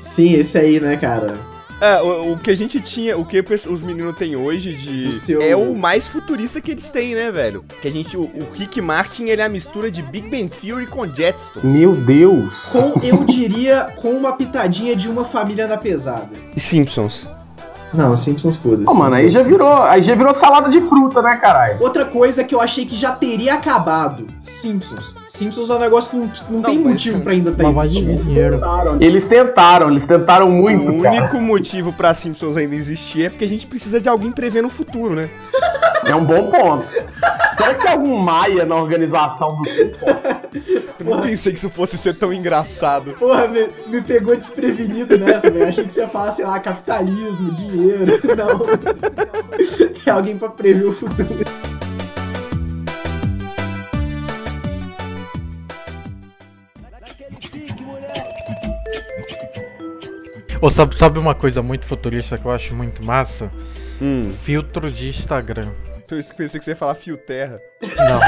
Sim, 0.00 0.32
esse 0.34 0.58
aí, 0.58 0.80
né, 0.80 0.96
cara? 0.96 1.34
É, 1.80 2.00
o, 2.00 2.32
o 2.32 2.38
que 2.38 2.50
a 2.50 2.56
gente 2.56 2.80
tinha, 2.80 3.18
o 3.18 3.24
que 3.24 3.38
os 3.68 3.82
meninos 3.82 4.16
têm 4.16 4.34
hoje 4.34 4.74
de. 4.74 5.08
O 5.08 5.12
seu- 5.12 5.42
É 5.42 5.54
o 5.54 5.74
mais 5.74 6.08
futurista 6.08 6.60
que 6.60 6.70
eles 6.70 6.90
têm, 6.90 7.14
né, 7.14 7.30
velho? 7.30 7.62
Que 7.82 7.88
a 7.88 7.90
gente. 7.92 8.16
O, 8.16 8.22
o 8.22 8.46
Rick 8.54 8.80
Martin, 8.80 9.24
ele 9.24 9.42
é 9.42 9.44
a 9.44 9.48
mistura 9.48 9.90
de 9.90 10.02
Big 10.02 10.28
Bang 10.30 10.48
Theory 10.48 10.86
com 10.86 11.06
Jetson. 11.06 11.60
Meu 11.62 11.94
Deus. 11.94 12.72
Com, 12.72 13.00
eu 13.06 13.24
diria, 13.24 13.92
com 13.96 14.12
uma 14.12 14.36
pitadinha 14.36 14.96
de 14.96 15.08
uma 15.08 15.24
família 15.24 15.66
na 15.66 15.76
pesada. 15.76 16.30
E 16.56 16.60
Simpsons. 16.60 17.28
Não, 17.94 18.14
Simpsons 18.16 18.56
foda-se. 18.56 18.84
Pô, 18.84 18.94
mano, 18.94 19.14
aí 19.14 19.28
já 19.30 19.42
virou, 19.42 19.72
aí 19.84 20.02
já 20.02 20.14
virou 20.14 20.34
salada 20.34 20.68
de 20.68 20.80
fruta, 20.82 21.22
né, 21.22 21.36
caralho? 21.36 21.78
Outra 21.80 22.04
coisa 22.04 22.44
que 22.44 22.54
eu 22.54 22.60
achei 22.60 22.84
que 22.84 22.94
já 22.96 23.12
teria 23.12 23.54
acabado: 23.54 24.26
Simpsons. 24.42 25.14
Simpsons 25.26 25.70
é 25.70 25.74
um 25.74 25.78
negócio 25.78 26.10
que 26.10 26.16
não, 26.16 26.30
não, 26.50 26.62
tem 26.62 26.78
mas- 26.78 26.92
motivo 26.92 27.20
pra 27.20 27.32
ainda 27.32 27.50
estar 27.50 27.62
tá 27.64 27.70
existindo. 27.70 28.22
dinheiro. 28.24 28.60
Eles 29.00 29.26
tentaram, 29.26 29.90
eles 29.90 30.06
tentaram 30.06 30.50
muito, 30.50 30.90
o 30.92 31.02
cara. 31.02 31.16
único 31.16 31.40
motivo 31.40 31.92
pra 31.92 32.12
Simpsons 32.12 32.56
ainda 32.56 32.74
existir 32.74 33.26
é 33.26 33.30
porque 33.30 33.44
a 33.44 33.48
gente 33.48 33.66
precisa 33.66 34.00
de 34.00 34.08
alguém 34.08 34.30
prevendo 34.32 34.66
o 34.66 34.70
futuro, 34.70 35.14
né? 35.14 35.30
É 36.04 36.14
um 36.14 36.24
bom 36.24 36.50
ponto. 36.50 36.86
Será 37.56 37.74
que 37.74 37.82
tem 37.82 37.92
algum 37.92 38.16
Maia 38.18 38.64
na 38.64 38.76
organização 38.76 39.56
do 39.56 39.68
Simpsons? 39.68 40.22
Eu 40.98 41.06
não 41.06 41.20
pensei 41.20 41.52
que 41.52 41.58
isso 41.58 41.70
fosse 41.70 41.98
ser 41.98 42.14
tão 42.14 42.32
engraçado. 42.32 43.12
Porra, 43.14 43.48
me, 43.48 43.68
me 43.88 44.02
pegou 44.02 44.36
desprevenido 44.36 45.18
nessa, 45.18 45.50
velho. 45.50 45.68
Achei 45.68 45.84
que 45.84 45.92
você 45.92 46.00
ia 46.00 46.08
falar, 46.08 46.32
sei 46.32 46.44
lá, 46.44 46.58
capitalismo, 46.58 47.52
dinheiro. 47.52 48.20
Não. 48.36 48.66
É 50.04 50.10
alguém 50.10 50.36
pra 50.36 50.48
prever 50.48 50.86
o 50.86 50.92
futuro. 50.92 51.26
Ou 60.60 60.70
sabe, 60.70 60.96
sabe 60.96 61.18
uma 61.18 61.34
coisa 61.34 61.62
muito 61.62 61.86
futurista 61.86 62.38
que 62.38 62.46
eu 62.46 62.50
acho 62.50 62.74
muito 62.74 63.04
massa? 63.04 63.50
Hum. 64.00 64.32
Filtro 64.42 64.90
de 64.90 65.08
Instagram. 65.08 65.70
Eu 66.08 66.22
pensei 66.36 66.58
que 66.60 66.64
você 66.64 66.70
ia 66.70 66.76
falar 66.76 66.94
fio 66.94 67.16
terra. 67.16 67.58
Não. 67.82 68.20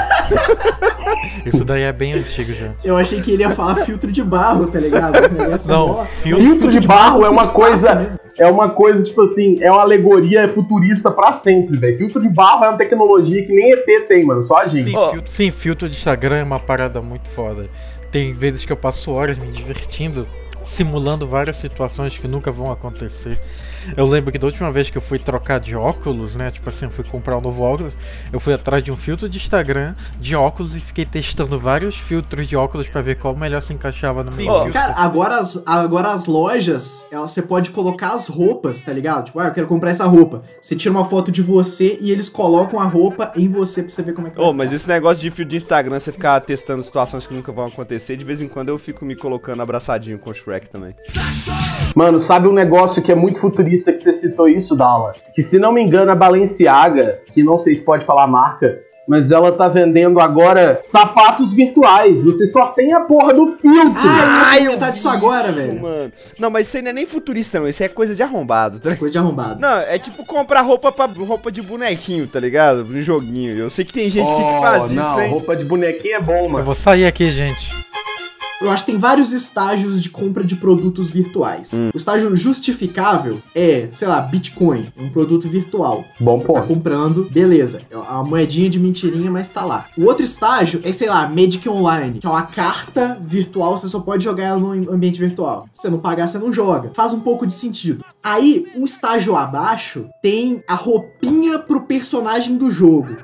Isso 1.46 1.64
daí 1.64 1.82
é 1.82 1.92
bem 1.92 2.12
antigo 2.14 2.52
já. 2.52 2.72
Eu 2.84 2.96
achei 2.96 3.20
que 3.20 3.30
ele 3.30 3.42
ia 3.42 3.50
falar 3.50 3.76
filtro 3.76 4.10
de 4.10 4.22
barro, 4.22 4.66
tá 4.66 4.78
ligado? 4.80 5.16
Essa 5.52 5.72
Não, 5.72 6.04
filtro- 6.22 6.44
Filtro 6.44 6.70
de 6.70 6.86
barro 6.86 7.24
é 7.24 7.28
uma 7.30 7.46
coisa. 7.46 7.94
mesmo. 7.94 8.18
É 8.38 8.48
uma 8.50 8.68
coisa, 8.70 9.04
tipo 9.04 9.22
assim, 9.22 9.56
é 9.60 9.70
uma 9.70 9.80
alegoria 9.82 10.48
futurista 10.48 11.10
pra 11.10 11.32
sempre, 11.32 11.76
velho. 11.78 11.96
Filtro 11.98 12.20
de 12.20 12.28
barro 12.28 12.64
é 12.64 12.68
uma 12.68 12.78
tecnologia 12.78 13.44
que 13.44 13.52
nem 13.52 13.72
ET 13.72 14.06
tem, 14.08 14.24
mano. 14.24 14.42
Só 14.42 14.58
a 14.58 14.68
gente. 14.68 14.90
Sim, 14.90 14.96
Ó. 14.96 15.10
filtro, 15.12 15.30
sim, 15.30 15.50
filtro 15.50 15.88
de 15.88 15.96
Instagram 15.96 16.36
é 16.36 16.42
uma 16.42 16.60
parada 16.60 17.00
muito 17.00 17.28
foda. 17.30 17.68
Tem 18.12 18.32
vezes 18.32 18.64
que 18.64 18.72
eu 18.72 18.76
passo 18.76 19.10
horas 19.12 19.36
me 19.38 19.48
divertindo, 19.50 20.26
simulando 20.68 21.26
várias 21.26 21.56
situações 21.56 22.16
que 22.16 22.28
nunca 22.28 22.52
vão 22.52 22.70
acontecer. 22.70 23.40
Eu 23.96 24.06
lembro 24.06 24.30
que 24.30 24.38
da 24.38 24.46
última 24.46 24.70
vez 24.70 24.90
que 24.90 24.98
eu 24.98 25.02
fui 25.02 25.18
trocar 25.18 25.58
de 25.58 25.74
óculos, 25.74 26.36
né? 26.36 26.50
Tipo 26.50 26.68
assim, 26.68 26.84
eu 26.84 26.90
fui 26.90 27.04
comprar 27.04 27.38
um 27.38 27.40
novo 27.40 27.62
óculos, 27.62 27.94
eu 28.32 28.38
fui 28.38 28.52
atrás 28.52 28.84
de 28.84 28.92
um 28.92 28.96
filtro 28.96 29.28
de 29.28 29.38
Instagram 29.38 29.94
de 30.20 30.36
óculos 30.36 30.76
e 30.76 30.80
fiquei 30.80 31.06
testando 31.06 31.58
vários 31.58 31.96
filtros 31.96 32.46
de 32.46 32.54
óculos 32.54 32.88
pra 32.88 33.00
ver 33.00 33.16
qual 33.16 33.34
melhor 33.34 33.62
se 33.62 33.72
encaixava 33.72 34.22
no 34.22 34.30
meu 34.30 34.46
filtro. 34.46 34.72
Cara, 34.72 34.94
agora 34.96 35.38
as, 35.38 35.62
agora 35.64 36.12
as 36.12 36.26
lojas, 36.26 37.06
elas, 37.10 37.30
você 37.30 37.40
pode 37.42 37.70
colocar 37.70 38.14
as 38.14 38.28
roupas, 38.28 38.82
tá 38.82 38.92
ligado? 38.92 39.26
Tipo, 39.26 39.40
ah, 39.40 39.46
eu 39.46 39.54
quero 39.54 39.66
comprar 39.66 39.90
essa 39.90 40.04
roupa. 40.04 40.42
Você 40.60 40.76
tira 40.76 40.92
uma 40.92 41.04
foto 41.04 41.32
de 41.32 41.40
você 41.42 41.96
e 42.00 42.10
eles 42.10 42.28
colocam 42.28 42.78
a 42.78 42.84
roupa 42.84 43.32
em 43.34 43.48
você 43.48 43.82
pra 43.82 43.90
você 43.90 44.02
ver 44.02 44.12
como 44.12 44.28
é 44.28 44.30
que 44.30 44.38
Ô, 44.38 44.46
vai 44.46 44.52
mas 44.52 44.72
esse 44.72 44.88
negócio 44.88 45.22
de 45.22 45.30
fio 45.30 45.46
de 45.46 45.56
Instagram, 45.56 45.98
você 45.98 46.12
ficar 46.12 46.38
testando 46.40 46.82
situações 46.82 47.26
que 47.26 47.34
nunca 47.34 47.50
vão 47.52 47.66
acontecer, 47.66 48.16
de 48.16 48.24
vez 48.24 48.42
em 48.42 48.48
quando 48.48 48.68
eu 48.68 48.78
fico 48.78 49.04
me 49.04 49.16
colocando 49.16 49.62
abraçadinho 49.62 50.18
com 50.18 50.30
o 50.30 50.34
Shrek 50.34 50.57
também. 50.66 50.94
Mano, 51.94 52.18
sabe 52.18 52.48
um 52.48 52.52
negócio 52.52 53.02
que 53.02 53.12
é 53.12 53.14
muito 53.14 53.40
futurista 53.40 53.92
que 53.92 53.98
você 53.98 54.12
citou 54.12 54.48
isso, 54.48 54.74
Dala? 54.76 55.12
Que 55.34 55.42
se 55.42 55.58
não 55.58 55.72
me 55.72 55.82
engano, 55.82 56.10
a 56.10 56.14
Balenciaga, 56.14 57.20
que 57.32 57.42
não 57.42 57.58
sei 57.58 57.76
se 57.76 57.84
pode 57.84 58.04
falar 58.04 58.24
a 58.24 58.26
marca, 58.28 58.80
mas 59.08 59.30
ela 59.32 59.50
tá 59.50 59.68
vendendo 59.68 60.20
agora 60.20 60.80
sapatos 60.82 61.54
virtuais. 61.54 62.22
Você 62.22 62.46
só 62.46 62.66
tem 62.66 62.92
a 62.92 63.00
porra 63.00 63.32
do 63.32 63.46
filtro. 63.46 63.94
Ah, 64.04 64.58
eu 64.58 64.64
ia 64.64 64.70
eu 64.72 64.78
vi 64.78 64.92
disso 64.92 65.08
agora, 65.08 65.48
isso, 65.48 65.56
velho. 65.58 65.80
Mano. 65.80 66.12
Não, 66.38 66.50
mas 66.50 66.68
isso 66.68 66.76
aí 66.76 66.82
não 66.82 66.90
é 66.90 66.92
nem 66.92 67.06
futurista, 67.06 67.58
não. 67.58 67.66
Isso 67.68 67.82
aí 67.82 67.86
é 67.88 67.92
coisa 67.92 68.14
de 68.14 68.22
arrombado, 68.22 68.78
tá? 68.78 68.94
Coisa 68.96 69.12
de 69.12 69.18
arrombado. 69.18 69.60
Não, 69.60 69.78
é 69.78 69.98
tipo 69.98 70.26
comprar 70.26 70.60
roupa 70.60 70.92
pra 70.92 71.06
roupa 71.06 71.50
de 71.50 71.62
bonequinho, 71.62 72.26
tá 72.26 72.38
ligado? 72.38 72.84
No 72.84 73.00
joguinho. 73.00 73.56
Eu 73.56 73.70
sei 73.70 73.84
que 73.84 73.94
tem 73.94 74.10
gente 74.10 74.26
que 74.26 74.42
Oh, 74.42 74.60
faz 74.60 74.92
não, 74.92 75.02
isso, 75.02 75.20
hein? 75.20 75.30
roupa 75.30 75.56
de 75.56 75.64
bonequinho 75.64 76.16
é 76.16 76.20
bom, 76.20 76.44
Eu 76.44 76.48
mano. 76.50 76.64
vou 76.66 76.74
sair 76.74 77.06
aqui, 77.06 77.32
gente. 77.32 77.87
Eu 78.60 78.70
acho 78.70 78.84
que 78.84 78.90
tem 78.90 78.98
vários 79.00 79.32
estágios 79.32 80.02
de 80.02 80.10
compra 80.10 80.42
de 80.42 80.56
produtos 80.56 81.10
virtuais. 81.10 81.74
Hum. 81.74 81.90
O 81.94 81.96
estágio 81.96 82.34
justificável 82.34 83.40
é, 83.54 83.88
sei 83.92 84.08
lá, 84.08 84.20
Bitcoin, 84.20 84.86
um 84.98 85.08
produto 85.08 85.48
virtual. 85.48 86.04
Bom 86.18 86.40
Tá 86.40 86.46
ponto. 86.46 86.66
comprando, 86.66 87.28
beleza. 87.30 87.82
É 87.88 87.96
uma 87.96 88.24
moedinha 88.24 88.68
de 88.68 88.80
mentirinha, 88.80 89.30
mas 89.30 89.50
tá 89.52 89.64
lá. 89.64 89.86
O 89.96 90.04
outro 90.06 90.24
estágio 90.24 90.80
é, 90.82 90.90
sei 90.90 91.08
lá, 91.08 91.28
Magic 91.28 91.68
Online, 91.68 92.18
que 92.18 92.26
é 92.26 92.30
uma 92.30 92.42
carta 92.42 93.16
virtual, 93.20 93.76
você 93.76 93.88
só 93.88 94.00
pode 94.00 94.24
jogar 94.24 94.44
ela 94.44 94.58
no 94.58 94.92
ambiente 94.92 95.20
virtual. 95.20 95.68
Se 95.72 95.82
você 95.82 95.90
não 95.90 96.00
pagar, 96.00 96.26
você 96.26 96.38
não 96.38 96.52
joga. 96.52 96.90
Faz 96.94 97.12
um 97.12 97.20
pouco 97.20 97.46
de 97.46 97.52
sentido. 97.52 98.04
Aí, 98.22 98.66
um 98.74 98.84
estágio 98.84 99.36
abaixo 99.36 100.06
tem 100.20 100.62
a 100.68 100.74
roupinha 100.74 101.60
pro 101.60 101.82
personagem 101.82 102.56
do 102.56 102.70
jogo. 102.70 103.16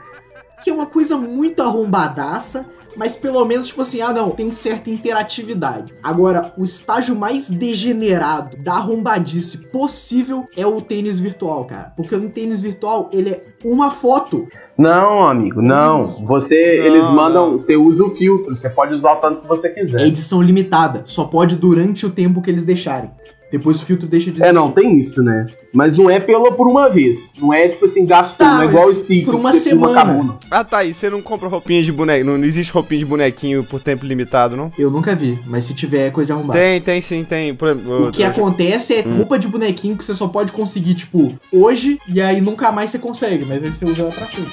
Que 0.63 0.71
é 0.71 0.73
uma 0.73 0.87
coisa 0.87 1.17
muito 1.19 1.61
arrombadaça, 1.61 2.67
mas 2.97 3.17
pelo 3.17 3.45
menos, 3.45 3.69
tipo 3.69 3.83
assim, 3.83 4.01
ah 4.01 4.13
não, 4.13 4.31
tem 4.31 4.51
certa 4.53 4.91
interatividade. 4.91 5.93
Agora, 6.03 6.53
o 6.57 6.65
estágio 6.65 7.15
mais 7.17 7.51
degenerado 7.51 8.57
da 8.59 8.75
arrombadice 8.75 9.69
possível 9.69 10.47
é 10.57 10.67
o 10.67 10.81
tênis 10.81 11.19
virtual, 11.21 11.65
cara. 11.65 11.93
Porque 11.97 12.17
no 12.17 12.29
tênis 12.31 12.61
virtual, 12.63 13.11
ele 13.13 13.31
é 13.31 13.45
uma 13.65 13.91
foto. 13.91 14.47
Não, 14.77 15.27
amigo, 15.27 15.63
não. 15.63 16.09
Você, 16.09 16.77
Não, 16.79 16.87
eles 16.87 17.09
mandam, 17.09 17.51
não. 17.51 17.59
você 17.59 17.77
usa 17.77 18.05
o 18.05 18.11
filtro, 18.15 18.57
você 18.57 18.69
pode 18.69 18.93
usar 18.93 19.13
o 19.13 19.17
tanto 19.17 19.43
que 19.43 19.49
você 19.49 19.69
É 19.69 19.71
quiser. 19.71 20.07
edição 20.07 20.43
limitada. 20.43 21.03
Só 21.05 21.25
pode 21.25 21.57
durante 21.57 22.05
o 22.07 22.11
tempo 22.11 22.41
que 22.43 22.51
eles 22.51 22.65
deixarem. 22.65 23.11
Depois 23.57 23.81
o 23.81 23.85
filtro 23.85 24.09
deixa 24.09 24.33
de 24.33 24.43
É, 24.43 24.53
não, 24.53 24.69
tem 24.73 24.99
isso, 24.99 25.23
né? 25.23 25.47
Mas 25.73 25.97
não 25.97 26.11
é 26.11 26.19
pela 26.19 26.51
por 26.51 26.67
uma 26.69 26.89
vez. 26.91 27.35
Não 27.41 27.53
é 27.55 27.69
tipo 27.69 27.85
assim, 27.85 28.05
gastou, 28.05 28.45
Tá, 28.45 28.55
não 28.57 28.63
é 28.63 28.67
igual 28.67 28.91
stick. 28.93 29.25
por 29.25 29.37
uma 29.37 29.53
filma 29.53 29.89
semana. 29.89 29.95
com 29.95 30.01
a 30.01 30.05
bunda. 30.13 30.39
Ah, 30.51 30.65
tá. 30.65 30.83
E 30.85 30.93
você 30.93 31.09
não 31.09 31.23
compra 31.23 31.49
roupinha 31.49 31.81
de 31.81 31.93
bonequinho. 31.93 32.27
Não, 32.33 32.39
não 32.39 32.45
existe 32.45 32.73
roupinha 32.73 32.99
de 32.99 33.05
bonequinho 33.07 33.63
por 33.63 33.79
tempo 33.81 34.05
limitado, 34.05 34.57
não? 34.57 34.73
Eu 34.77 34.91
nunca 34.91 35.15
vi, 35.15 35.39
mas 35.47 35.65
se 35.67 35.75
tiver 35.75 36.09
é 36.09 36.11
coisa 36.11 36.27
de 36.27 36.33
arrombado. 36.33 36.59
Tem, 36.59 36.81
tem 36.81 37.01
sim, 37.01 37.23
tem. 37.23 37.55
Por 37.55 37.69
O 37.71 38.11
que 38.11 38.23
eu- 38.23 38.27
acontece 38.29 38.95
é 38.95 39.01
roupa 39.03 39.39
de 39.39 39.47
bonequinho 39.47 39.97
que 39.97 40.05
você 40.05 40.15
só 40.15 40.27
pode 40.27 40.51
conseguir, 40.51 40.95
tipo, 40.95 41.33
hoje, 41.53 42.01
e 42.13 42.21
aí 42.21 42.41
nunca 42.41 42.73
mais 42.73 42.91
você 42.91 42.99
consegue, 42.99 43.45
mas 43.45 43.63
aí 43.63 43.73
você 43.73 43.85
usa 43.85 44.03
ela 44.03 44.11
pra 44.13 44.27
sempre. 44.27 44.53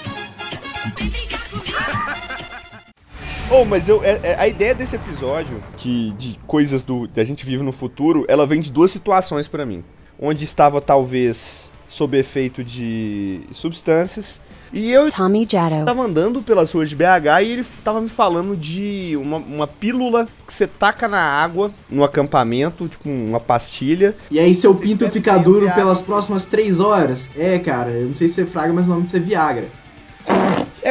Oh, 3.51 3.65
mas 3.65 3.89
eu, 3.89 4.01
é- 4.03 4.19
é- 4.23 4.35
a 4.39 4.47
ideia 4.47 4.73
desse 4.73 4.95
episódio, 4.95 5.61
que 5.75 6.11
de 6.17 6.39
coisas 6.47 6.83
do, 6.83 7.07
que 7.07 7.19
a 7.19 7.23
gente 7.25 7.45
vive 7.45 7.61
no 7.63 7.71
futuro, 7.73 8.25
ela 8.29 8.47
vem 8.47 8.61
de 8.61 8.71
duas 8.71 8.91
situações 8.91 9.47
pra 9.47 9.65
mim. 9.65 9.83
onde 10.23 10.43
estava 10.43 10.79
talvez 10.79 11.71
sob 11.87 12.15
efeito 12.15 12.63
de 12.63 13.41
substâncias. 13.51 14.39
E 14.71 14.91
eu 14.91 15.11
Tommy 15.11 15.47
tava 15.47 16.03
andando 16.03 16.43
pelas 16.43 16.71
ruas 16.71 16.87
de 16.89 16.95
BH 16.95 17.41
e 17.43 17.51
ele 17.51 17.65
tava 17.83 17.99
me 17.99 18.07
falando 18.07 18.55
de 18.55 19.17
uma, 19.19 19.37
uma 19.37 19.65
pílula 19.67 20.27
que 20.45 20.53
você 20.53 20.67
taca 20.67 21.07
na 21.07 21.19
água 21.19 21.71
no 21.89 22.03
acampamento, 22.03 22.87
tipo 22.87 23.09
uma 23.09 23.39
pastilha. 23.39 24.15
E 24.29 24.39
aí 24.39 24.53
seu 24.53 24.75
pinto 24.75 25.09
fica 25.09 25.37
duro 25.39 25.69
pelas 25.73 26.03
próximas 26.03 26.45
três 26.45 26.79
horas? 26.79 27.31
É, 27.35 27.57
cara, 27.57 27.89
eu 27.89 28.07
não 28.07 28.13
sei 28.13 28.29
se 28.29 28.35
você 28.35 28.45
fraga, 28.45 28.71
mas 28.71 28.85
o 28.85 28.91
nome 28.91 29.03
disso 29.03 29.17
é 29.17 29.19
Viagra. 29.19 29.67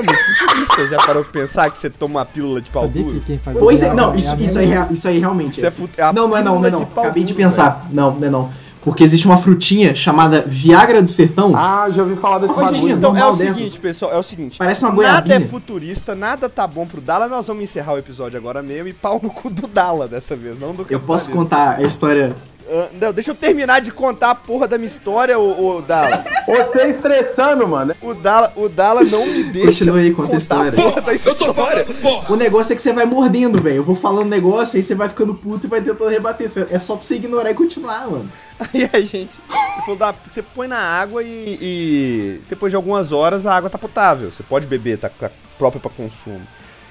É 0.00 0.02
muito 0.02 0.38
futurista, 0.38 0.88
já 0.88 0.96
parou 0.98 1.22
pra 1.22 1.32
pensar 1.42 1.70
que 1.70 1.78
você 1.78 1.90
toma 1.90 2.20
uma 2.20 2.26
pílula 2.26 2.60
de 2.60 2.70
pau 2.70 2.88
duro? 2.88 3.22
Pois 3.58 3.78
é, 3.78 3.86
Viagra 3.86 4.02
não, 4.06 4.14
isso, 4.14 4.36
isso, 4.40 4.58
aí, 4.58 4.66
rea- 4.66 4.88
isso 4.90 5.06
aí 5.08 5.18
realmente 5.18 5.58
Isso 5.58 5.66
é, 5.66 5.70
fut- 5.70 5.98
é 5.98 6.12
Não, 6.12 6.28
não 6.28 6.36
é 6.36 6.42
não, 6.42 6.58
não 6.58 6.66
é 6.66 6.70
não. 6.70 6.80
de 6.80 6.86
pau 6.86 7.04
Acabei 7.04 7.22
de 7.24 7.34
pensar. 7.34 7.88
Não, 7.92 8.14
não 8.14 8.26
é 8.26 8.30
não. 8.30 8.50
Porque 8.82 9.04
existe 9.04 9.26
uma 9.26 9.36
frutinha 9.36 9.94
chamada 9.94 10.42
Viagra 10.46 11.02
do 11.02 11.08
Sertão. 11.10 11.54
Ah, 11.54 11.86
já 11.90 12.02
ouvi 12.02 12.16
falar 12.16 12.38
desse 12.38 12.54
bagulho. 12.56 12.88
Então 12.88 13.10
é 13.10 13.12
o 13.20 13.26
normal 13.26 13.34
seguinte, 13.34 13.60
dessas. 13.60 13.76
pessoal, 13.76 14.10
é 14.12 14.16
o 14.16 14.22
seguinte. 14.22 14.56
Parece 14.56 14.82
uma 14.86 14.90
Nada 14.92 15.02
goiabinha. 15.02 15.36
é 15.36 15.40
futurista, 15.40 16.14
nada 16.14 16.48
tá 16.48 16.66
bom 16.66 16.86
pro 16.86 16.98
Dala. 16.98 17.28
Nós 17.28 17.46
vamos 17.46 17.62
encerrar 17.62 17.92
o 17.92 17.98
episódio 17.98 18.38
agora 18.38 18.62
mesmo 18.62 18.88
e 18.88 18.94
pau 18.94 19.20
no 19.22 19.28
cu 19.28 19.50
do 19.50 19.66
Dala 19.66 20.08
dessa 20.08 20.34
vez, 20.34 20.58
não 20.58 20.74
do 20.74 20.86
Eu 20.88 20.98
posso 20.98 21.30
contar 21.30 21.76
a 21.76 21.82
história. 21.82 22.34
Ah, 22.68 22.88
não, 23.00 23.12
deixa 23.12 23.30
eu 23.30 23.34
terminar 23.34 23.80
de 23.80 23.90
contar 23.90 24.30
a 24.30 24.34
porra 24.34 24.68
da 24.68 24.76
minha 24.78 24.86
história, 24.86 25.38
ô, 25.38 25.76
ô 25.76 25.80
Dala. 25.82 26.24
Você 26.46 26.82
estressando, 26.88 27.66
mano. 27.66 27.94
O 28.00 28.14
Dala, 28.14 28.52
o 28.56 28.68
Dala 28.68 29.02
não 29.04 29.26
me 29.26 29.44
deixa 29.44 29.66
Continua 29.84 29.98
aí, 29.98 30.12
conta 30.12 30.34
a 30.34 30.38
história. 30.38 30.72
porra 30.72 31.00
da 31.00 31.12
história. 31.14 31.86
O 32.28 32.36
negócio 32.36 32.72
é 32.72 32.76
que 32.76 32.82
você 32.82 32.92
vai 32.92 33.04
mordendo, 33.06 33.60
velho. 33.62 33.76
Eu 33.76 33.84
vou 33.84 33.96
falando 33.96 34.28
negócio, 34.28 34.76
aí 34.76 34.82
você 34.82 34.94
vai 34.94 35.08
ficando 35.08 35.34
puto 35.34 35.66
e 35.66 35.70
vai 35.70 35.80
tentando 35.80 36.08
rebater. 36.10 36.48
Cê- 36.48 36.66
É 36.70 36.78
só 36.78 36.96
pra 36.96 37.04
você 37.04 37.16
ignorar 37.16 37.50
e 37.50 37.54
continuar, 37.54 38.08
mano. 38.10 38.30
Aí 38.60 38.88
a 38.92 39.00
gente, 39.00 39.38
falou, 39.84 39.96
"Dá- 39.98 40.14
você 40.30 40.42
põe 40.42 40.68
na 40.68 40.78
água 40.78 41.22
e, 41.22 41.58
e 41.60 42.40
depois 42.48 42.70
de 42.70 42.76
algumas 42.76 43.10
horas 43.12 43.46
a 43.46 43.54
água 43.56 43.70
tá 43.70 43.78
potável. 43.78 44.30
Você 44.30 44.42
pode 44.42 44.66
beber, 44.66 44.98
tá, 44.98 45.08
tá 45.08 45.30
própria 45.58 45.80
pra 45.80 45.90
consumo. 45.90 46.42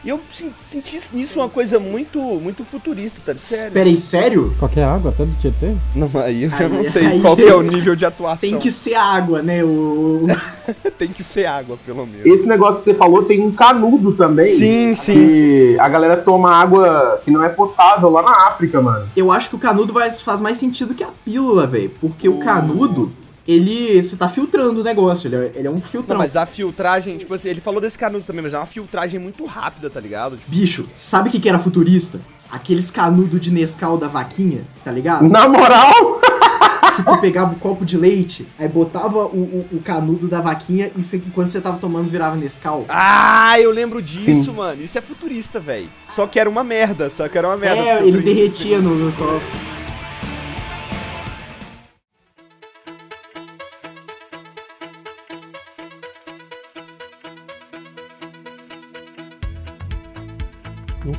E 0.04 0.08
eu 0.10 0.20
sen- 0.30 0.54
senti 0.66 0.98
nisso 1.12 1.40
uma 1.42 1.50
coisa 1.50 1.78
muito, 1.78 2.20
muito 2.40 2.64
futurista, 2.64 3.20
tá 3.26 3.36
sério? 3.38 3.72
Pera 3.74 3.90
aí, 3.90 3.98
sério? 3.98 4.56
Qualquer 4.58 4.86
água, 4.86 5.12
até 5.12 5.26
do 5.26 5.34
Tietê? 5.42 5.74
Não, 5.94 6.10
aí 6.22 6.44
eu 6.44 6.50
já 6.50 6.58
Aí- 6.60 6.70
não 6.70 6.86
sei 6.86 7.06
aí- 7.06 7.22
qual 7.22 7.36
que 7.36 7.44
é 7.44 7.54
o 7.54 7.62
nível 7.62 7.96
de 7.98 8.06
atuação. 8.06 8.50
Tem 8.50 8.58
que 8.58 8.72
ser 8.72 8.96
água, 8.96 9.42
né? 9.42 9.62
O... 9.64 10.26
Tem 10.98 11.10
que 11.10 11.22
ser 11.24 11.46
água, 11.46 11.78
pelo 11.86 12.06
menos. 12.06 12.26
Esse 12.26 12.48
negócio 12.48 12.80
que 12.80 12.86
você 12.86 12.94
falou 12.94 13.24
tem 13.24 13.42
um 13.46 13.52
canudo 13.52 14.14
também. 14.14 14.46
Sim, 14.46 14.96
sim. 14.96 15.14
Que 15.14 15.78
a 15.80 15.90
galera 15.90 16.16
toma 16.16 16.50
água 16.56 17.20
que 17.24 17.30
não 17.32 17.44
é 17.44 17.50
potável 17.50 18.10
lá 18.10 18.22
na 18.22 18.48
África, 18.48 18.82
mano. 18.82 19.06
Eu 19.18 19.32
acho 19.32 19.50
que 19.50 19.56
o 19.56 19.60
canudo 19.60 19.92
vai- 19.92 20.10
faz 20.12 20.40
mais 20.40 20.58
sentido 20.58 20.94
que 20.94 21.04
a 21.04 21.10
pílula, 21.26 21.68
velho. 21.68 21.92
Porque 22.00 22.30
o 22.30 22.38
canudo, 22.38 23.12
ele. 23.52 24.02
Você 24.02 24.16
tá 24.18 24.28
filtrando 24.30 24.82
o 24.82 24.84
negócio. 24.84 25.28
Ele 25.28 25.36
é, 25.36 25.52
ele 25.56 25.68
é 25.68 25.72
um 25.72 25.76
Não, 25.76 25.82
filtrão. 25.82 26.18
mas 26.18 26.36
a 26.36 26.46
filtragem, 26.46 27.18
tipo 27.18 27.34
assim, 27.34 27.50
ele 27.50 27.62
falou 27.62 27.82
desse 27.82 27.98
canudo 27.98 28.24
também, 28.24 28.42
mas 28.44 28.54
é 28.54 28.58
uma 28.58 28.66
filtragem 28.66 29.20
muito 29.20 29.46
rápida, 29.46 29.90
tá 29.90 30.00
ligado? 30.00 30.38
Tipo, 30.38 30.50
Bicho, 30.52 30.88
sabe 30.94 31.30
o 31.30 31.32
que, 31.32 31.40
que 31.40 31.50
era 31.50 31.60
futurista? 31.60 32.20
Aqueles 32.52 32.90
canudo 32.90 33.40
de 33.40 33.52
Nescau 33.52 33.98
da 33.98 34.08
vaquinha, 34.08 34.62
tá 34.84 34.92
ligado? 34.92 35.28
Na 35.30 35.48
moral, 35.48 36.20
que 36.96 37.04
tu 37.04 37.22
pegava 37.22 37.54
o 37.54 37.56
copo 37.60 37.86
de 37.86 37.96
leite, 37.96 38.48
aí 38.58 38.68
botava 38.68 39.20
o, 39.26 39.38
o- 39.38 39.68
o 39.74 39.80
canudo 39.82 40.28
da 40.28 40.42
vaquinha 40.42 40.90
e 40.98 41.04
você, 41.04 41.18
enquanto 41.18 41.52
você 41.52 41.62
tava 41.62 41.78
tomando 41.78 42.10
virava 42.10 42.36
Nescau. 42.36 42.86
Ah, 42.90 43.60
eu 43.60 43.70
lembro 43.72 44.02
disso, 44.02 44.46
Sim. 44.46 44.52
mano. 44.54 44.82
Isso 44.82 44.98
é 44.98 45.02
futurista, 45.02 45.60
velho. 45.60 45.88
Só 46.08 46.26
que 46.26 46.40
era 46.40 46.50
uma 46.50 46.64
merda, 46.64 47.10
só 47.12 47.28
que 47.30 47.38
era 47.38 47.48
uma 47.48 47.56
merda. 47.58 47.82
é, 47.82 48.04
ele 48.08 48.20
derretia 48.22 48.80
no, 48.80 48.96
no 48.96 49.12
copo. 49.12 49.42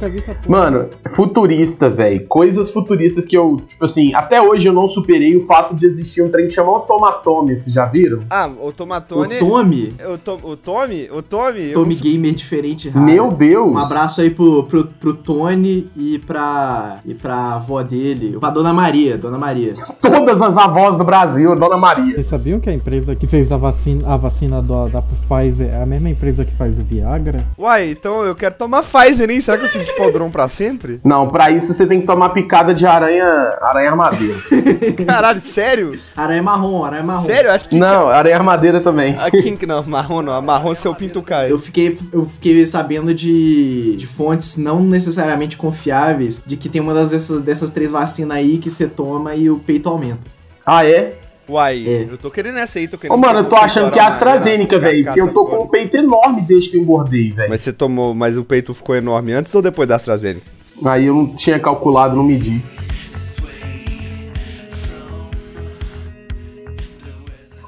Nunca 0.01 0.09
vi 0.09 0.19
essa 0.19 0.35
porra. 0.35 0.49
Mano, 0.49 0.89
futurista, 1.11 1.91
velho. 1.91 2.27
Coisas 2.27 2.71
futuristas 2.71 3.27
que 3.27 3.37
eu, 3.37 3.61
tipo 3.69 3.85
assim, 3.85 4.15
até 4.15 4.41
hoje 4.41 4.67
eu 4.69 4.73
não 4.73 4.89
superei 4.89 5.37
o 5.37 5.47
fato 5.47 5.75
de 5.75 5.85
existir 5.85 6.23
um 6.23 6.29
trem 6.31 6.47
que 6.47 6.53
chama 6.53 6.71
Automatome, 6.71 7.57
vocês 7.57 7.73
já 7.75 7.85
viram? 7.85 8.21
Ah, 8.31 8.47
o 8.49 8.69
O 8.69 8.73
Tomatone. 8.73 9.39
Tommy, 9.39 9.95
O, 10.13 10.17
to, 10.19 10.39
o 10.43 10.57
Tommy? 10.57 11.09
O 11.13 11.21
Tommy? 11.23 11.69
eu 11.69 11.75
Tommy 11.75 11.95
não- 11.95 12.01
Gamer 12.03 12.35
diferente 12.35 12.89
raro. 12.89 13.05
Meu 13.07 13.31
Deus! 13.33 13.73
Um 13.73 13.79
abraço 13.79 14.21
aí 14.21 14.31
pro, 14.31 14.65
pro, 14.65 14.85
pro 14.87 15.15
Tony 15.15 15.91
e 15.97 16.19
pra, 16.21 17.01
e 17.05 17.13
pra 17.15 17.55
avó 17.57 17.83
dele, 17.83 18.39
pra 18.39 18.51
Dona 18.51 18.73
Maria, 18.73 19.19
Dona 19.19 19.39
Maria. 19.39 19.75
Todas 20.01 20.41
as 20.41 20.57
avós 20.57 20.97
do 20.97 21.05
Brasil, 21.05 21.55
Dona 21.57 21.77
Maria. 21.77 22.15
Vocês 22.15 22.27
sabiam 22.29 22.59
que 22.61 22.71
a 22.71 22.73
empresa 22.75 23.15
que 23.15 23.27
fez 23.27 23.51
a 23.53 23.57
vacina, 23.57 24.09
a 24.09 24.17
vacina 24.17 24.63
da, 24.63 24.87
da 24.89 25.03
Pfizer 25.03 25.69
é 25.75 25.83
a 25.83 25.87
mesma 25.87 26.09
empresa 26.11 26.45
que 26.45 26.55
faz 26.55 26.79
o 26.79 26.83
Viagra? 26.83 27.45
Uai, 27.59 27.91
então 27.91 28.25
eu 28.25 28.35
quero 28.35 28.55
tomar 28.55 28.83
Pfizer, 28.83 29.29
hein? 29.31 29.41
Será 29.41 29.59
que 29.59 29.65
eu 29.65 29.69
durão 30.11 30.31
pra 30.31 30.49
sempre? 30.49 31.01
Não, 31.05 31.29
pra 31.29 31.51
isso 31.51 31.73
você 31.73 31.87
tem 31.87 32.01
que 32.01 32.07
tomar 32.07 32.31
picada 32.31 32.75
de 32.75 32.87
aranha, 32.87 33.25
aranha 33.61 33.91
armadeira. 33.91 34.35
Caralho, 35.07 35.41
sério? 35.41 35.99
Aranha 36.17 36.43
marrom, 36.43 36.85
aranha 36.85 37.03
marrom. 37.03 37.27
Sério? 37.27 37.51
Acho 37.51 37.69
que. 37.69 37.79
Não, 37.79 38.09
aranha 38.09 38.37
armadeira 38.37 38.81
também. 38.81 39.17
Aqui 39.19 39.57
que 39.57 39.67
não, 39.67 39.83
marrom 39.85 40.23
não. 40.23 40.33
A 40.33 40.41
marrom 40.41 40.75
seu 40.75 40.95
pinto 40.95 41.23
cai. 41.23 41.51
Eu 41.51 41.59
fiquei, 41.59 41.97
eu 42.13 42.25
fiquei 42.25 42.65
sabendo 42.67 43.13
de, 43.15 43.95
de 43.97 44.07
fontes 44.07 44.57
não 44.57 44.81
necessariamente 44.81 45.57
confiáveis 45.57 46.43
de 46.47 46.57
que 46.57 46.69
tem 46.69 46.81
uma 46.81 46.95
das 46.95 47.11
dessas, 47.11 47.41
dessas 47.41 47.71
três 47.71 47.91
vacinas 47.91 48.37
aí 48.37 48.59
que 48.59 48.71
você 48.71 48.87
toma 48.87 49.35
e 49.35 49.51
o 49.51 49.59
peito 49.59 49.89
aumenta. 49.89 50.41
Ah, 50.65 50.87
é? 50.87 51.20
É. 51.51 51.53
Uai, 51.53 52.09
eu 52.11 52.17
tô 52.19 52.31
querendo 52.31 52.59
essa 52.59 52.79
aí, 52.79 52.87
tô 52.87 52.97
querendo. 52.97 53.15
Ô, 53.17 53.19
mano, 53.21 53.41
eu 53.41 53.45
tô 53.49 53.57
achando 53.57 53.91
que 53.91 53.99
é 53.99 54.03
AstraZeneca, 54.03 54.79
velho. 54.79 55.05
Porque 55.05 55.21
eu 55.21 55.33
tô 55.33 55.45
com 55.47 55.53
um 55.53 55.55
agora. 55.57 55.71
peito 55.71 55.97
enorme 55.97 56.43
desde 56.43 56.71
que 56.71 56.77
eu 56.77 56.83
engordei, 56.83 57.33
velho. 57.33 57.51
Mas 57.51 57.61
você 57.63 57.73
tomou, 57.73 58.15
mas 58.15 58.39
o 58.39 58.45
peito 58.45 58.73
ficou 58.73 58.95
enorme 58.95 59.33
antes 59.33 59.55
ou 59.55 59.61
depois 59.63 59.89
da 59.89 59.97
AstraZeneca? 59.97 60.47
Aí 60.85 61.07
eu 61.07 61.15
não 61.15 61.27
tinha 61.35 61.59
calculado, 61.59 62.17
não 62.17 62.23
medi. 62.23 62.63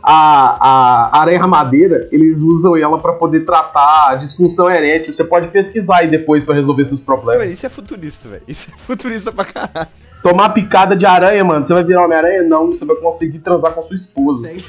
A, 0.04 1.12
a 1.14 1.20
aranha 1.20 1.40
armadeira, 1.40 2.08
eles 2.10 2.42
usam 2.42 2.76
ela 2.76 2.98
pra 2.98 3.12
poder 3.12 3.44
tratar 3.44 4.10
a 4.10 4.14
disfunção 4.16 4.68
erétil. 4.68 5.12
Você 5.12 5.22
pode 5.22 5.46
pesquisar 5.48 5.98
aí 5.98 6.08
depois 6.10 6.42
pra 6.42 6.54
resolver 6.54 6.84
seus 6.84 7.00
Mano, 7.00 7.22
problemas. 7.22 7.54
isso 7.54 7.64
é 7.66 7.68
futurista, 7.68 8.28
velho. 8.28 8.42
Isso 8.48 8.68
é 8.72 8.76
futurista 8.78 9.30
pra 9.30 9.44
caralho. 9.44 9.88
Tomar 10.22 10.50
picada 10.50 10.94
de 10.94 11.04
aranha, 11.04 11.44
mano, 11.44 11.64
você 11.64 11.74
vai 11.74 11.82
virar 11.82 12.04
Homem-Aranha? 12.04 12.42
Não, 12.42 12.68
você 12.68 12.84
vai 12.84 12.96
conseguir 12.96 13.40
transar 13.40 13.72
com 13.72 13.82
sua 13.82 13.96
esposa. 13.96 14.50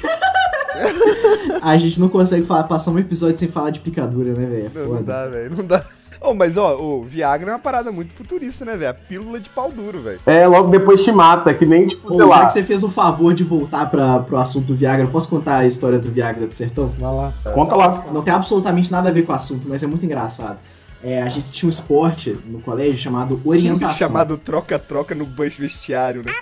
A 1.62 1.76
gente 1.78 2.00
não 2.00 2.08
consegue 2.08 2.44
falar, 2.44 2.64
passar 2.64 2.90
um 2.90 2.98
episódio 2.98 3.38
sem 3.38 3.48
falar 3.48 3.70
de 3.70 3.80
picadura, 3.80 4.34
né, 4.34 4.46
velho? 4.46 4.70
É 4.74 4.78
Não, 4.78 4.94
não 4.94 5.02
dá, 5.02 5.26
velho. 5.26 5.56
Não 5.56 5.64
dá. 5.64 5.84
Oh, 6.26 6.32
mas 6.32 6.56
ó, 6.56 6.76
o 6.80 7.02
Viagra 7.02 7.50
é 7.50 7.52
uma 7.52 7.58
parada 7.58 7.92
muito 7.92 8.14
futurista, 8.14 8.64
né, 8.64 8.76
velho? 8.76 8.90
A 8.90 8.94
pílula 8.94 9.38
de 9.38 9.48
pau 9.50 9.70
duro, 9.70 10.00
velho. 10.00 10.18
É, 10.24 10.46
logo 10.46 10.70
depois 10.70 11.04
te 11.04 11.12
mata, 11.12 11.52
que 11.52 11.66
nem, 11.66 11.86
tipo, 11.86 12.04
Pô, 12.04 12.10
sei 12.10 12.20
já 12.20 12.26
lá. 12.26 12.46
que 12.46 12.52
você 12.54 12.64
fez 12.64 12.82
o 12.82 12.90
favor 12.90 13.34
de 13.34 13.44
voltar 13.44 13.90
pra, 13.90 14.20
pro 14.20 14.38
assunto 14.38 14.68
do 14.68 14.74
Viagra, 14.74 15.04
eu 15.04 15.10
posso 15.10 15.28
contar 15.28 15.58
a 15.58 15.66
história 15.66 15.98
do 15.98 16.10
Viagra 16.10 16.46
do 16.46 16.54
Sertão? 16.54 16.90
Vai 16.98 17.14
lá. 17.14 17.32
Conta 17.52 17.76
lá. 17.76 18.06
Não 18.10 18.22
tem 18.22 18.32
absolutamente 18.32 18.90
nada 18.90 19.10
a 19.10 19.12
ver 19.12 19.22
com 19.22 19.32
o 19.32 19.34
assunto, 19.34 19.68
mas 19.68 19.82
é 19.82 19.86
muito 19.86 20.04
engraçado. 20.06 20.58
É, 21.04 21.22
a 21.22 21.28
gente 21.28 21.50
tinha 21.50 21.66
um 21.66 21.70
esporte 21.70 22.34
no 22.46 22.62
colégio 22.62 22.96
chamado 22.96 23.38
orientação. 23.44 24.08
Chamado 24.08 24.38
troca-troca 24.38 25.14
no 25.14 25.26
banho 25.26 25.52
vestiário, 25.58 26.22
né? 26.24 26.32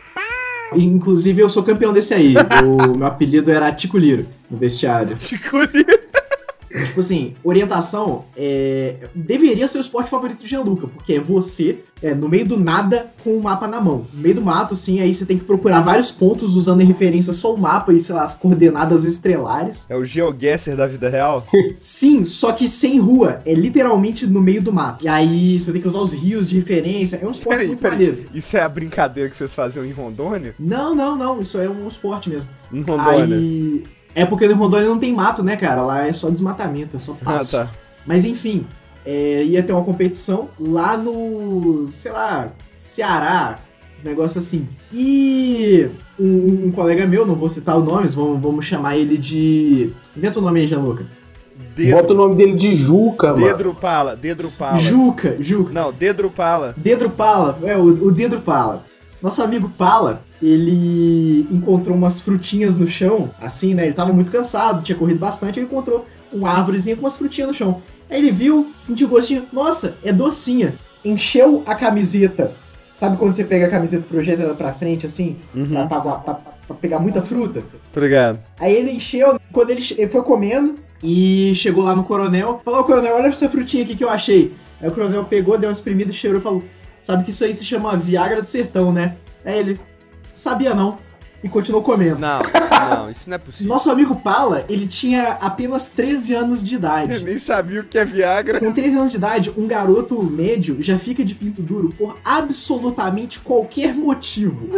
Inclusive, 0.72 1.42
eu 1.42 1.48
sou 1.48 1.64
campeão 1.64 1.92
desse 1.92 2.14
aí. 2.14 2.34
O 2.64 2.96
meu 2.96 3.06
apelido 3.06 3.50
era 3.50 3.72
Tico 3.72 3.98
Liro, 3.98 4.24
no 4.48 4.56
vestiário. 4.56 5.16
Chico 5.20 5.58
Tipo 6.84 7.00
assim, 7.00 7.34
orientação 7.44 8.24
é, 8.36 9.08
deveria 9.14 9.68
ser 9.68 9.78
o 9.78 9.80
esporte 9.80 10.08
favorito 10.08 10.40
do 10.40 10.46
Gianluca, 10.46 10.86
porque 10.86 11.14
é 11.14 11.20
você, 11.20 11.80
é, 12.02 12.14
no 12.14 12.28
meio 12.28 12.46
do 12.46 12.58
nada, 12.58 13.12
com 13.22 13.36
o 13.36 13.42
mapa 13.42 13.68
na 13.68 13.80
mão. 13.80 14.06
No 14.12 14.22
meio 14.22 14.36
do 14.36 14.42
mato, 14.42 14.74
sim, 14.74 15.00
aí 15.00 15.14
você 15.14 15.26
tem 15.26 15.38
que 15.38 15.44
procurar 15.44 15.82
vários 15.82 16.10
pontos 16.10 16.56
usando 16.56 16.80
em 16.80 16.86
referência 16.86 17.32
só 17.34 17.54
o 17.54 17.58
mapa 17.58 17.92
e, 17.92 17.98
sei 18.00 18.14
lá, 18.14 18.24
as 18.24 18.34
coordenadas 18.34 19.04
estelares. 19.04 19.86
É 19.90 19.96
o 19.96 20.04
GeoGuessr 20.04 20.74
da 20.74 20.86
vida 20.86 21.08
real? 21.08 21.46
Sim, 21.80 22.24
só 22.24 22.52
que 22.52 22.68
sem 22.68 22.98
rua, 22.98 23.42
é 23.44 23.54
literalmente 23.54 24.26
no 24.26 24.40
meio 24.40 24.62
do 24.62 24.72
mato. 24.72 25.04
E 25.04 25.08
aí 25.08 25.58
você 25.58 25.72
tem 25.72 25.80
que 25.80 25.88
usar 25.88 26.00
os 26.00 26.12
rios 26.12 26.48
de 26.48 26.56
referência, 26.56 27.16
é 27.16 27.26
um 27.26 27.30
esporte 27.30 27.56
Peraí, 27.56 27.66
muito 27.68 27.80
peraí. 27.80 27.98
maneiro. 27.98 28.24
Isso 28.34 28.56
é 28.56 28.62
a 28.62 28.68
brincadeira 28.68 29.28
que 29.28 29.36
vocês 29.36 29.52
faziam 29.52 29.84
em 29.84 29.92
Rondônia? 29.92 30.54
Não, 30.58 30.94
não, 30.94 31.16
não, 31.16 31.40
isso 31.40 31.58
é 31.60 31.68
um 31.68 31.86
esporte 31.86 32.30
mesmo. 32.30 32.50
Em 32.72 32.82
Rondônia. 32.82 33.36
Aí. 33.36 33.84
É 34.14 34.24
porque 34.26 34.46
no 34.46 34.54
Rondônia 34.54 34.88
não 34.88 34.98
tem 34.98 35.12
mato, 35.12 35.42
né, 35.42 35.56
cara? 35.56 35.82
Lá 35.82 36.06
é 36.06 36.12
só 36.12 36.28
desmatamento, 36.30 36.96
é 36.96 36.98
só 36.98 37.16
Ah, 37.22 37.24
passo. 37.24 37.56
tá. 37.56 37.68
Mas 38.06 38.24
enfim, 38.24 38.66
é, 39.06 39.42
ia 39.44 39.62
ter 39.62 39.72
uma 39.72 39.84
competição 39.84 40.48
lá 40.60 40.96
no, 40.96 41.88
sei 41.92 42.12
lá, 42.12 42.50
Ceará, 42.76 43.58
esse 43.96 44.06
negócio 44.06 44.38
assim. 44.38 44.68
E 44.92 45.88
um, 46.18 46.66
um 46.66 46.72
colega 46.72 47.06
meu, 47.06 47.24
não 47.26 47.34
vou 47.34 47.48
citar 47.48 47.78
os 47.78 47.84
nomes, 47.84 48.14
vamos, 48.14 48.40
vamos 48.40 48.66
chamar 48.66 48.96
ele 48.96 49.16
de. 49.16 49.92
Inventa 50.16 50.38
o 50.38 50.42
nome 50.42 50.60
aí, 50.60 50.66
Gianluca. 50.66 51.06
Dedo, 51.74 51.96
Bota 51.96 52.12
o 52.12 52.16
nome 52.16 52.34
dele 52.34 52.54
de 52.54 52.74
Juca, 52.74 53.32
mano. 53.32 53.46
Dedro 53.46 53.74
Pala, 53.74 54.14
Dedro 54.14 54.50
Pala. 54.50 54.76
Juca, 54.76 55.36
Juca. 55.40 55.72
Não, 55.72 55.90
Dedro 55.90 56.28
Pala. 56.30 56.74
Dedro 56.76 57.08
Pala, 57.08 57.58
é, 57.62 57.76
o, 57.78 57.84
o 58.08 58.12
Dedro 58.12 58.42
Pala. 58.42 58.84
Nosso 59.22 59.42
amigo 59.42 59.70
Pala, 59.70 60.22
ele 60.42 61.46
encontrou 61.50 61.96
umas 61.96 62.20
frutinhas 62.20 62.76
no 62.76 62.88
chão, 62.88 63.30
assim, 63.40 63.74
né? 63.74 63.84
Ele 63.86 63.94
tava 63.94 64.12
muito 64.12 64.30
cansado, 64.32 64.82
tinha 64.82 64.96
corrido 64.98 65.18
bastante, 65.18 65.58
ele 65.58 65.66
encontrou 65.66 66.04
uma 66.32 66.50
árvorezinha 66.50 66.96
com 66.96 67.02
umas 67.02 67.16
frutinhas 67.16 67.48
no 67.48 67.54
chão. 67.54 67.80
Aí 68.10 68.18
ele 68.18 68.30
viu, 68.32 68.72
sentiu 68.80 69.08
gostinho, 69.08 69.46
nossa, 69.52 69.96
é 70.02 70.12
docinha. 70.12 70.74
Encheu 71.04 71.62
a 71.66 71.74
camiseta. 71.74 72.52
Sabe 72.94 73.16
quando 73.16 73.34
você 73.36 73.44
pega 73.44 73.66
a 73.66 73.70
camiseta 73.70 74.04
e 74.04 74.08
projeta 74.08 74.42
ela 74.42 74.54
pra 74.54 74.72
frente, 74.72 75.06
assim? 75.06 75.36
Pra, 75.88 76.00
pra- 76.00 76.14
pra- 76.18 76.34
pra 76.34 76.76
pegar 76.76 76.98
muita 76.98 77.22
fruta? 77.22 77.62
Obrigado. 77.94 78.38
Aí 78.58 78.72
ele 78.74 78.90
encheu, 78.92 79.38
quando 79.52 79.70
ele, 79.70 79.82
ele 79.96 80.08
foi 80.10 80.22
comendo 80.22 80.76
e 81.02 81.52
chegou 81.54 81.84
lá 81.84 81.96
no 81.96 82.04
coronel, 82.04 82.60
falou, 82.64 82.80
ô 82.80 82.84
coronel, 82.84 83.14
olha 83.16 83.26
essa 83.28 83.48
frutinha 83.48 83.82
aqui 83.82 83.96
que 83.96 84.04
eu 84.04 84.10
achei. 84.10 84.52
Aí 84.80 84.88
o 84.88 84.92
coronel 84.92 85.24
pegou, 85.24 85.56
deu 85.58 85.68
uma 85.70 85.72
espremida, 85.74 86.12
cheirou 86.12 86.38
e 86.38 86.42
falou, 86.42 86.62
sabe 87.00 87.24
que 87.24 87.30
isso 87.30 87.44
aí 87.44 87.54
se 87.54 87.64
chama 87.64 87.96
Viagra 87.96 88.42
do 88.42 88.48
Sertão, 88.48 88.92
né? 88.92 89.16
Aí 89.44 89.58
ele, 89.58 89.80
sabia 90.32 90.74
não, 90.74 90.98
e 91.42 91.48
continuou 91.48 91.82
comendo. 91.82 92.20
Não, 92.20 92.40
não, 92.88 93.10
isso 93.10 93.28
não 93.28 93.34
é 93.34 93.38
possível. 93.38 93.72
Nosso 93.72 93.90
amigo 93.90 94.14
Pala, 94.16 94.64
ele 94.68 94.86
tinha 94.86 95.32
apenas 95.40 95.88
13 95.88 96.34
anos 96.34 96.62
de 96.62 96.74
Eu 96.74 96.78
idade. 96.78 97.24
nem 97.24 97.38
sabia 97.38 97.80
o 97.80 97.84
que 97.84 97.98
é 97.98 98.04
Viagra. 98.04 98.60
Com 98.60 98.72
13 98.72 98.96
anos 98.96 99.10
de 99.10 99.16
idade, 99.16 99.52
um 99.56 99.66
garoto 99.66 100.22
médio 100.22 100.76
já 100.80 100.98
fica 100.98 101.24
de 101.24 101.34
pinto 101.34 101.60
duro 101.60 101.92
por 101.98 102.16
absolutamente 102.24 103.40
qualquer 103.40 103.94
motivo. 103.94 104.68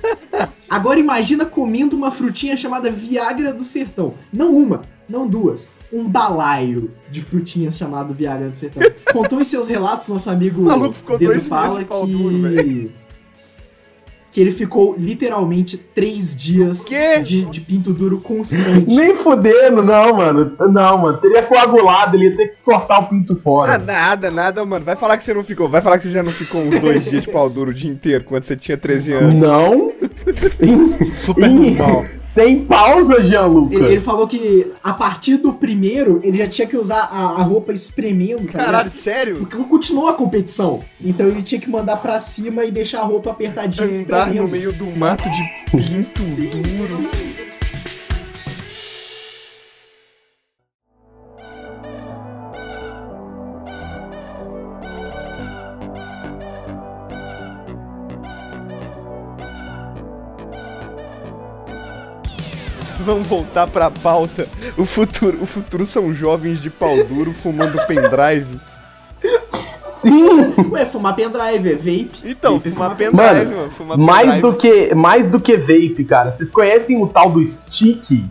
Agora 0.70 0.98
imagina 0.98 1.44
comendo 1.44 1.96
uma 1.96 2.10
frutinha 2.10 2.56
chamada 2.56 2.90
Viagra 2.90 3.52
do 3.52 3.64
Sertão. 3.64 4.14
Não 4.32 4.54
uma, 4.54 4.82
não 5.08 5.26
duas. 5.26 5.68
Um 5.90 6.06
balaio 6.06 6.90
de 7.10 7.22
frutinhas 7.22 7.76
chamado 7.76 8.12
Viagra 8.14 8.48
do 8.48 8.56
Sertão. 8.56 8.82
Contou 9.12 9.40
em 9.40 9.44
seus 9.44 9.68
relatos 9.68 10.08
nosso 10.08 10.30
amigo 10.30 10.60
O 10.62 10.64
maluco 10.64 10.94
ficou 10.94 11.18
Dedo 11.18 11.32
dois 11.32 11.48
Pala 11.48 11.82
que... 11.82 12.12
duro, 12.12 12.92
que 14.38 14.42
ele 14.42 14.52
ficou 14.52 14.94
literalmente 14.96 15.76
três 15.76 16.36
dias 16.36 16.86
de, 17.24 17.44
de 17.46 17.60
pinto 17.60 17.92
duro 17.92 18.20
constante. 18.20 18.94
Nem 18.94 19.12
fudendo, 19.16 19.82
não, 19.82 20.14
mano. 20.14 20.52
Não, 20.70 20.96
mano. 20.98 21.18
Teria 21.18 21.42
coagulado, 21.42 22.16
ele 22.16 22.26
ia 22.28 22.36
ter 22.36 22.46
que 22.50 22.62
cortar 22.64 23.00
o 23.00 23.06
pinto 23.08 23.32
Ah, 23.32 23.42
fora. 23.42 23.78
nada, 23.78 24.30
nada, 24.30 24.64
mano. 24.64 24.84
Vai 24.84 24.94
falar 24.94 25.18
que 25.18 25.24
você 25.24 25.34
não 25.34 25.42
ficou. 25.42 25.68
Vai 25.68 25.80
falar 25.82 25.98
que 25.98 26.04
você 26.04 26.12
já 26.12 26.22
não 26.22 26.30
ficou 26.30 26.60
uns 26.62 26.78
dois 26.78 27.06
dias 27.10 27.22
de 27.24 27.32
pau 27.32 27.50
duro 27.50 27.72
o 27.72 27.74
dia 27.74 27.90
inteiro, 27.90 28.22
quando 28.22 28.44
você 28.44 28.54
tinha 28.54 28.76
13 28.76 29.12
anos. 29.12 29.34
Não. 29.34 29.90
Em- 30.60 30.88
Super 31.26 31.44
em- 31.48 31.74
normal. 31.76 32.04
sem 32.20 32.64
pausa, 32.64 33.20
Gianluca. 33.22 33.74
Ele, 33.74 33.86
ele 33.86 34.00
falou 34.00 34.28
que 34.28 34.70
a 34.84 34.92
partir 34.92 35.38
do 35.38 35.52
primeiro, 35.54 36.20
ele 36.22 36.38
já 36.38 36.46
tinha 36.46 36.68
que 36.68 36.76
usar 36.76 37.08
a, 37.10 37.40
a 37.40 37.42
roupa 37.42 37.72
espremendo, 37.72 38.46
tá 38.46 38.64
Caralho, 38.64 38.90
sério? 38.90 39.36
Porque 39.38 39.56
continuou 39.64 40.08
a 40.08 40.12
competição. 40.14 40.84
Então 41.04 41.26
ele 41.26 41.42
tinha 41.42 41.60
que 41.60 41.68
mandar 41.68 41.96
pra 41.96 42.20
cima 42.20 42.64
e 42.64 42.70
deixar 42.70 43.00
a 43.00 43.04
roupa 43.04 43.30
apertadinha 43.30 43.88
Andar 43.88 44.27
no 44.34 44.48
meio 44.48 44.72
do 44.72 44.86
mato 44.96 45.28
de 45.30 45.42
pinto 45.70 46.22
Sim, 46.22 46.50
duro. 46.62 46.92
sim. 46.92 47.34
Vamos 63.00 63.26
voltar 63.26 63.66
pra 63.68 63.90
pauta. 63.90 64.46
O 64.76 64.84
futuro, 64.84 65.42
o 65.42 65.46
futuro 65.46 65.86
são 65.86 66.12
jovens 66.12 66.60
de 66.60 66.68
pau 66.68 67.04
duro 67.04 67.32
fumando 67.32 67.78
pendrive. 67.86 68.58
Sim. 69.98 70.54
Ué, 70.70 70.84
fumar 70.84 71.14
pendrive, 71.14 71.72
é 71.72 71.74
vape. 71.74 72.10
Então, 72.24 72.54
Vape 72.54 72.68
é 72.68 72.72
fumar 72.72 72.96
pendrive. 72.96 73.16
pendrive, 73.18 73.44
Mano, 73.46 73.56
mano. 73.56 73.70
Fumar 73.70 73.98
Mais 73.98 74.34
pendrive. 74.34 74.42
do, 74.42 74.52
que, 74.58 74.94
mais 74.94 75.28
do 75.28 75.40
que 75.40 75.56
vape, 75.56 76.04
cara. 76.04 76.32
Vocês 76.32 76.50
conhecem 76.50 77.02
o 77.02 77.06
tal 77.06 77.30
do 77.30 77.44
stick? 77.44 78.24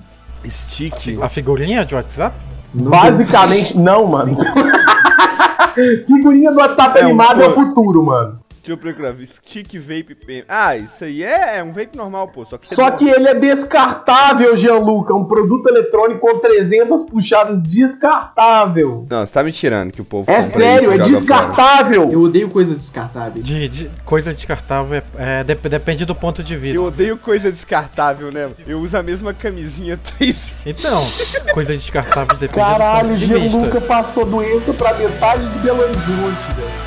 Stick. 0.46 1.20
A 1.22 1.28
figurinha 1.30 1.86
de 1.86 1.94
WhatsApp? 1.96 2.36
Basicamente, 2.74 3.78
não, 3.78 4.06
mano. 4.08 4.38
Figurinha 6.08 6.52
do 6.52 6.58
WhatsApp 6.58 6.98
É 7.00 7.04
um 7.04 7.08
animado 7.08 7.44
é 7.44 7.50
futuro, 7.52 8.04
mano. 8.04 8.40
Deixa 8.68 8.72
eu 8.72 8.78
procurar. 8.78 9.16
Stick 9.26 9.80
vape 9.80 10.14
pen. 10.14 10.44
Ah, 10.48 10.76
isso 10.76 11.04
aí 11.06 11.24
é, 11.24 11.58
é 11.60 11.64
um 11.64 11.72
vape 11.72 11.96
normal, 11.96 12.28
pô. 12.28 12.44
Só 12.44 12.58
que, 12.58 12.68
Só 12.68 12.92
que 12.92 13.08
ele 13.08 13.28
é 13.28 13.34
descartável, 13.34 14.56
Gianluca. 14.58 15.14
Um 15.14 15.26
produto 15.26 15.68
eletrônico 15.70 16.20
com 16.20 16.40
300 16.40 17.04
puxadas 17.04 17.64
descartável. 17.64 19.06
Não, 19.10 19.26
você 19.26 19.34
tá 19.34 19.44
me 19.44 19.52
tirando 19.52 19.92
que 19.92 20.02
o 20.02 20.06
povo. 20.06 20.30
É 20.30 20.42
sério, 20.42 20.92
é 20.92 20.98
joga 20.98 21.04
fora. 21.04 21.10
descartável. 21.10 22.12
Eu 22.12 22.22
odeio 22.22 22.50
coisas 22.50 22.78
descartáveis. 22.78 23.46
De, 23.46 23.70
de 23.70 23.92
coisa 24.04 24.34
descartável 24.34 24.96
é, 25.18 25.40
é, 25.40 25.44
dep- 25.44 25.68
depende 25.70 26.04
do 26.06 26.14
ponto 26.16 26.44
de 26.44 26.56
vista. 26.58 26.76
Eu 26.78 26.84
odeio 26.86 27.18
coisa 27.18 27.50
descartável, 27.52 28.32
né? 28.32 28.50
Eu 28.68 28.80
uso 28.80 28.98
a 28.98 29.04
mesma 29.04 29.34
camisinha 29.34 29.98
três 30.18 30.54
Então, 30.66 31.02
coisa 31.54 31.74
descartável 31.76 32.36
depende 32.38 32.54
Caralho, 32.60 33.08
do 33.08 33.10
ponto 33.14 33.20
de 33.20 33.26
vista. 33.34 33.50
Gianluca 33.50 33.82
passou 33.82 34.26
doença 34.26 34.74
pra 34.74 34.94
metade 34.96 35.48
de 35.48 35.60
Belo 35.60 35.82
Horizonte, 35.82 36.08
velho. 36.56 36.87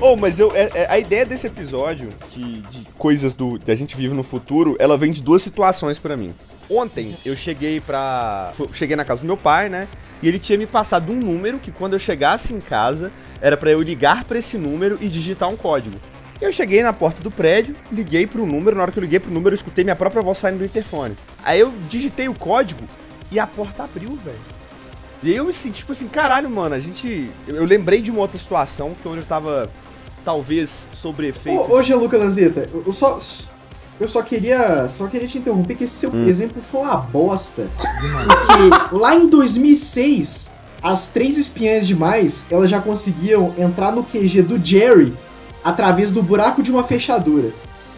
Oh, 0.00 0.16
mas 0.16 0.38
eu, 0.38 0.54
é- 0.56 0.70
é- 0.74 0.86
a 0.90 0.98
ideia 0.98 1.26
desse 1.26 1.46
episódio, 1.46 2.08
que, 2.30 2.62
de 2.70 2.86
coisas 2.96 3.34
do, 3.34 3.58
que 3.58 3.70
a 3.70 3.74
gente 3.74 3.94
vive 3.96 4.14
no 4.14 4.22
futuro, 4.22 4.74
ela 4.78 4.96
vem 4.96 5.12
de 5.12 5.22
duas 5.22 5.42
situações 5.42 5.98
pra 5.98 6.16
mim. 6.16 6.34
Ontem 6.70 7.14
eu 7.24 7.36
cheguei 7.36 7.80
pra. 7.80 8.52
Cheguei 8.72 8.96
na 8.96 9.04
casa 9.04 9.20
do 9.20 9.26
meu 9.26 9.36
pai, 9.36 9.68
né? 9.68 9.88
E 10.22 10.28
ele 10.28 10.38
tinha 10.38 10.56
me 10.56 10.66
passado 10.66 11.10
um 11.12 11.16
número 11.16 11.58
que 11.58 11.70
quando 11.72 11.94
eu 11.94 11.98
chegasse 11.98 12.54
em 12.54 12.60
casa 12.60 13.10
era 13.40 13.56
pra 13.56 13.70
eu 13.70 13.82
ligar 13.82 14.24
pra 14.24 14.38
esse 14.38 14.56
número 14.56 14.96
e 15.00 15.08
digitar 15.08 15.48
um 15.48 15.56
código. 15.56 15.96
Eu 16.40 16.52
cheguei 16.52 16.82
na 16.82 16.92
porta 16.92 17.20
do 17.22 17.30
prédio, 17.30 17.74
liguei 17.92 18.26
pro 18.26 18.46
número, 18.46 18.76
na 18.76 18.82
hora 18.82 18.92
que 18.92 18.98
eu 18.98 19.02
liguei 19.02 19.18
pro 19.18 19.32
número 19.32 19.52
eu 19.52 19.56
escutei 19.56 19.84
minha 19.84 19.96
própria 19.96 20.22
voz 20.22 20.38
saindo 20.38 20.58
do 20.58 20.64
interfone. 20.64 21.16
Aí 21.44 21.60
eu 21.60 21.72
digitei 21.90 22.28
o 22.28 22.34
código 22.34 22.84
e 23.30 23.38
a 23.38 23.46
porta 23.46 23.84
abriu, 23.84 24.10
velho. 24.12 24.38
E 25.22 25.30
aí 25.30 25.36
eu 25.36 25.44
me 25.44 25.52
senti, 25.52 25.80
tipo 25.80 25.92
assim, 25.92 26.08
caralho, 26.08 26.48
mano, 26.48 26.74
a 26.74 26.80
gente. 26.80 27.28
Eu 27.46 27.64
lembrei 27.66 28.00
de 28.00 28.10
uma 28.10 28.20
outra 28.20 28.38
situação 28.38 28.94
que 28.94 29.06
onde 29.06 29.18
eu 29.18 29.24
tava, 29.26 29.68
talvez, 30.30 30.88
sobre 30.94 31.28
efeito. 31.28 31.60
Ô, 31.60 31.76
ô 31.78 31.82
Gianluca 31.82 32.16
Lanzetta, 32.16 32.68
eu 32.72 32.84
eu 32.86 32.92
só. 32.92 33.18
Eu 33.98 34.08
só 34.08 34.22
queria. 34.22 34.88
Só 34.88 35.06
queria 35.08 35.28
te 35.28 35.38
interromper 35.38 35.74
que 35.74 35.84
esse 35.84 35.94
seu 35.94 36.10
Hum. 36.10 36.26
exemplo 36.26 36.62
foi 36.62 36.80
uma 36.80 36.96
bosta. 36.96 37.68
Porque 37.76 38.96
lá 38.96 39.14
em 39.14 39.28
2006, 39.28 40.52
as 40.82 41.08
três 41.08 41.36
espiãs 41.36 41.86
demais, 41.86 42.46
elas 42.50 42.70
já 42.70 42.80
conseguiam 42.80 43.52
entrar 43.58 43.92
no 43.92 44.02
QG 44.04 44.42
do 44.42 44.64
Jerry 44.64 45.14
através 45.62 46.10
do 46.10 46.22
buraco 46.22 46.62
de 46.62 46.70
uma 46.70 46.82
fechadura. 46.84 47.52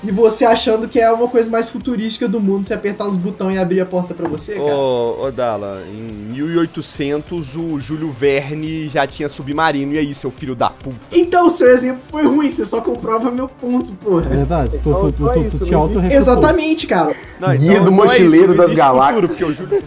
E 0.05 0.11
você 0.11 0.45
achando 0.45 0.89
que 0.89 0.99
é 0.99 1.11
uma 1.13 1.29
coisa 1.29 1.49
mais 1.51 1.69
futurística 1.71 2.27
do 2.27 2.41
mundo, 2.41 2.67
você 2.67 2.75
apertar 2.75 3.07
uns 3.07 3.17
botões 3.17 3.55
e 3.55 3.59
abrir 3.59 3.81
a 3.81 3.87
porta 3.87 4.13
pra 4.13 4.29
você, 4.29 4.55
cara. 4.55 4.75
Ô, 4.75 5.25
ô 5.27 5.31
Dala, 5.31 5.83
em 5.89 6.13
1800 6.33 7.57
o 7.57 7.79
Júlio 7.79 8.11
Verne 8.11 8.89
já 8.89 9.07
tinha 9.07 9.29
submarino. 9.29 9.93
E 9.93 9.99
aí, 9.99 10.13
seu 10.15 10.31
filho 10.31 10.55
da 10.57 10.71
puta? 10.71 10.97
Então, 11.13 11.47
o 11.47 11.51
seu 11.51 11.69
exemplo 11.69 12.01
foi 12.11 12.25
ruim, 12.25 12.51
você 12.51 12.65
só 12.65 12.81
comprova 12.81 13.31
meu 13.31 13.49
ponto, 13.49 13.93
É 13.93 14.05
porra. 14.05 14.23
verdade, 14.23 14.79
tu, 14.79 14.91
Então, 14.91 15.01
tu, 15.01 15.13
tu, 15.13 15.33
tu, 15.33 15.41
isso, 15.41 15.59
tu 15.59 15.65
te 15.67 15.73
não 15.73 15.81
auto 15.83 16.01
Exatamente, 16.01 16.87
cara. 16.87 17.15
Não, 17.39 17.57
Guia 17.57 17.81
do 17.81 17.91
não 17.91 18.03
é 18.03 18.07
isso, 18.07 18.23
Mochileiro 18.23 18.49
não 18.49 18.57
das 18.57 18.65
existe 18.67 18.77
Galáxias. 18.77 19.21
Futuro, 19.21 19.29
porque 19.29 19.45
o 19.45 19.55
Júlio... 19.55 19.83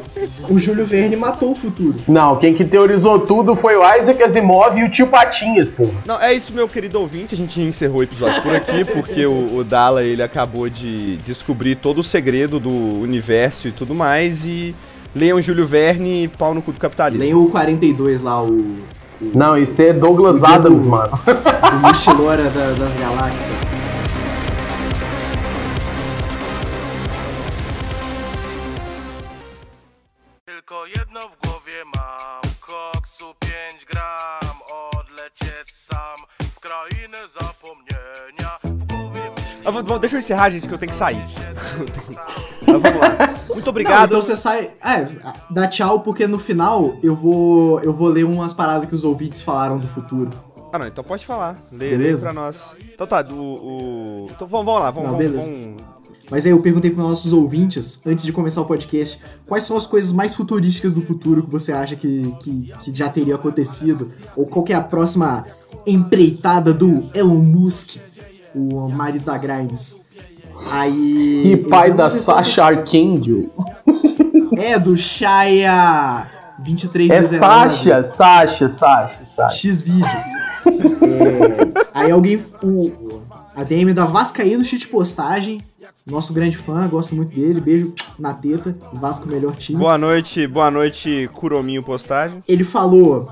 O 0.49 0.57
Júlio 0.59 0.85
Verne 0.85 1.15
matou 1.15 1.51
o 1.51 1.55
futuro. 1.55 1.95
Não, 2.07 2.35
quem 2.37 2.53
que 2.53 2.63
teorizou 2.65 3.19
tudo 3.19 3.55
foi 3.55 3.75
o 3.75 3.95
Isaac 3.97 4.21
Asimov 4.23 4.77
e 4.77 4.83
o 4.83 4.89
tio 4.89 5.07
Patinhas, 5.07 5.69
pô. 5.69 5.87
Não, 6.05 6.21
é 6.21 6.33
isso, 6.33 6.53
meu 6.53 6.67
querido 6.67 6.99
ouvinte. 6.99 7.33
A 7.35 7.37
gente 7.37 7.59
encerrou 7.61 7.97
o 7.99 8.03
episódio 8.03 8.41
por 8.41 8.55
aqui, 8.55 8.83
porque 8.93 9.25
o, 9.25 9.57
o 9.57 9.63
Dala, 9.63 10.03
ele 10.03 10.21
acabou 10.23 10.69
de 10.69 11.17
descobrir 11.17 11.75
todo 11.75 11.99
o 11.99 12.03
segredo 12.03 12.59
do 12.59 12.69
universo 12.69 13.67
e 13.67 13.71
tudo 13.71 13.93
mais. 13.95 14.45
E 14.45 14.75
leiam 15.15 15.41
Júlio 15.41 15.65
Verne, 15.67 16.27
pau 16.37 16.53
no 16.53 16.61
cu 16.61 16.71
do 16.71 16.79
capitalismo. 16.79 17.23
Nem 17.23 17.33
o 17.33 17.47
42 17.49 18.21
lá, 18.21 18.41
o. 18.41 18.47
o 18.51 18.77
Não, 19.35 19.57
isso 19.57 19.81
é 19.81 19.93
Douglas 19.93 20.41
O 20.41 20.45
Adams, 20.45 20.83
do- 20.83 20.89
mano. 20.91 21.11
do 21.25 21.77
Mochilora 21.81 22.43
da- 22.49 22.71
das 22.71 22.95
Galácticas. 22.95 23.70
Vou- 39.71 39.99
deixa 39.99 40.15
eu 40.15 40.19
encerrar, 40.19 40.49
gente, 40.49 40.67
que 40.67 40.73
eu 40.73 40.77
tenho 40.77 40.91
que 40.91 40.97
sair. 40.97 41.23
Mas 42.67 42.81
vamos 42.81 42.99
lá. 43.01 43.35
Muito 43.49 43.65
Não, 43.65 43.69
obrigado. 43.69 44.07
então 44.09 44.21
você 44.21 44.35
sai. 44.35 44.71
É, 44.83 45.07
dá 45.49 45.67
tchau, 45.67 45.99
porque 46.01 46.27
no 46.27 46.39
final 46.39 46.95
eu 47.03 47.15
vou. 47.15 47.79
Eu 47.81 47.93
vou 47.93 48.07
ler 48.07 48.23
umas 48.23 48.53
paradas 48.53 48.87
que 48.87 48.95
os 48.95 49.03
ouvintes 49.03 49.41
falaram 49.41 49.77
do 49.77 49.87
futuro. 49.87 50.29
Ah, 50.73 50.79
não, 50.79 50.87
então 50.87 51.03
pode 51.03 51.25
falar. 51.25 51.59
Lê, 51.73 51.97
lê 51.97 52.15
pra 52.17 52.31
nós. 52.31 52.61
Então 52.93 53.05
tá, 53.05 53.25
o. 53.29 53.33
o... 53.35 54.27
Então 54.31 54.47
vamos, 54.47 54.65
vamos 54.65 54.81
lá, 54.81 54.91
vamos, 54.91 55.09
Não, 55.11 55.17
vamos, 55.17 55.31
beleza. 55.31 55.51
vamos 55.51 55.83
Mas 56.29 56.45
aí 56.45 56.51
eu 56.53 56.61
perguntei 56.61 56.91
para 56.91 57.03
nossos 57.03 57.33
ouvintes, 57.33 58.01
antes 58.05 58.23
de 58.25 58.31
começar 58.31 58.61
o 58.61 58.65
podcast, 58.65 59.19
quais 59.45 59.65
são 59.65 59.75
as 59.75 59.85
coisas 59.85 60.13
mais 60.13 60.33
futurísticas 60.33 60.93
do 60.93 61.01
futuro 61.01 61.43
que 61.43 61.51
você 61.51 61.73
acha 61.73 61.95
que, 61.97 62.33
que, 62.39 62.73
que 62.83 62.95
já 62.95 63.09
teria 63.09 63.35
acontecido? 63.35 64.11
Ou 64.35 64.45
qual 64.45 64.63
que 64.63 64.71
é 64.71 64.75
a 64.77 64.81
próxima 64.81 65.45
empreitada 65.85 66.73
do 66.73 67.03
Elon 67.13 67.39
Musk, 67.41 67.97
o 68.55 68.89
marido 68.89 69.25
da 69.25 69.37
Grimes? 69.37 70.01
Aí. 70.71 71.53
E 71.53 71.57
pai 71.57 71.91
da 71.91 72.09
Sasha 72.09 72.65
Archangel. 72.65 73.49
É, 74.57 74.77
do 74.77 74.95
Shaya 74.97 76.27
23 76.61 77.11
É 77.11 77.21
Sasha, 77.21 78.03
Sasha, 78.03 78.69
Sasha, 78.69 79.25
Sasha. 79.25 79.55
X 79.55 79.81
vídeos. 79.81 80.23
É, 80.65 81.89
aí 81.93 82.11
alguém. 82.11 82.43
O, 82.61 83.21
a 83.55 83.63
DM 83.63 83.93
da 83.93 84.05
Vascaíno 84.05 84.63
Cheat 84.63 84.87
Postagem. 84.87 85.61
Nosso 86.05 86.33
grande 86.33 86.57
fã, 86.57 86.87
gosto 86.87 87.15
muito 87.15 87.35
dele. 87.35 87.61
Beijo 87.61 87.93
na 88.17 88.33
teta. 88.33 88.75
Vasco 88.91 89.27
melhor 89.27 89.55
time. 89.55 89.77
Boa 89.77 89.97
noite, 89.97 90.47
boa 90.47 90.71
noite, 90.71 91.29
Curominho 91.33 91.83
Postagem. 91.83 92.43
Ele 92.47 92.63
falou: 92.63 93.29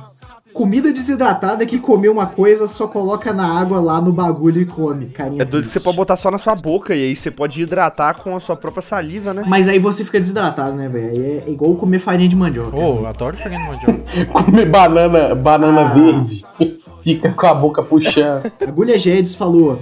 comida 0.53 0.91
desidratada 0.91 1.65
que 1.65 1.79
comeu 1.79 2.12
uma 2.12 2.25
coisa, 2.25 2.67
só 2.67 2.88
coloca 2.88 3.31
na 3.33 3.47
água 3.59 3.79
lá 3.79 4.01
no 4.01 4.12
bagulho 4.12 4.59
e 4.62 4.65
come. 4.65 5.07
Carinha 5.07 5.41
É 5.41 5.45
doido 5.45 5.65
que 5.65 5.71
você 5.71 5.79
pode 5.79 5.95
botar 5.97 6.17
só 6.17 6.29
na 6.31 6.38
sua 6.38 6.55
boca 6.55 6.95
e 6.95 7.03
aí 7.03 7.15
você 7.15 7.29
pode 7.31 7.62
hidratar 7.62 8.15
com 8.15 8.35
a 8.35 8.39
sua 8.39 8.55
própria 8.55 8.81
saliva, 8.81 9.33
né? 9.33 9.43
Mas 9.47 9.67
aí 9.67 9.79
você 9.79 10.03
fica 10.03 10.19
desidratado, 10.19 10.75
né, 10.75 10.88
velho? 10.89 11.09
Aí 11.09 11.19
É, 11.47 11.49
igual 11.49 11.75
comer 11.75 11.99
farinha 11.99 12.27
de 12.29 12.35
mandioca. 12.35 12.71
Pô, 12.71 13.05
adoro 13.05 13.38
farinha 13.38 13.59
de 13.59 13.65
mandioca. 13.67 14.25
Comer 14.31 14.65
banana, 14.69 15.35
banana 15.35 15.81
Ah. 15.81 15.93
verde. 15.93 16.45
Fica 17.03 17.31
com 17.31 17.47
a 17.47 17.53
boca 17.53 17.81
puxando. 17.81 18.51
Agulha 18.67 18.97
Guedes 18.97 19.33
falou: 19.35 19.79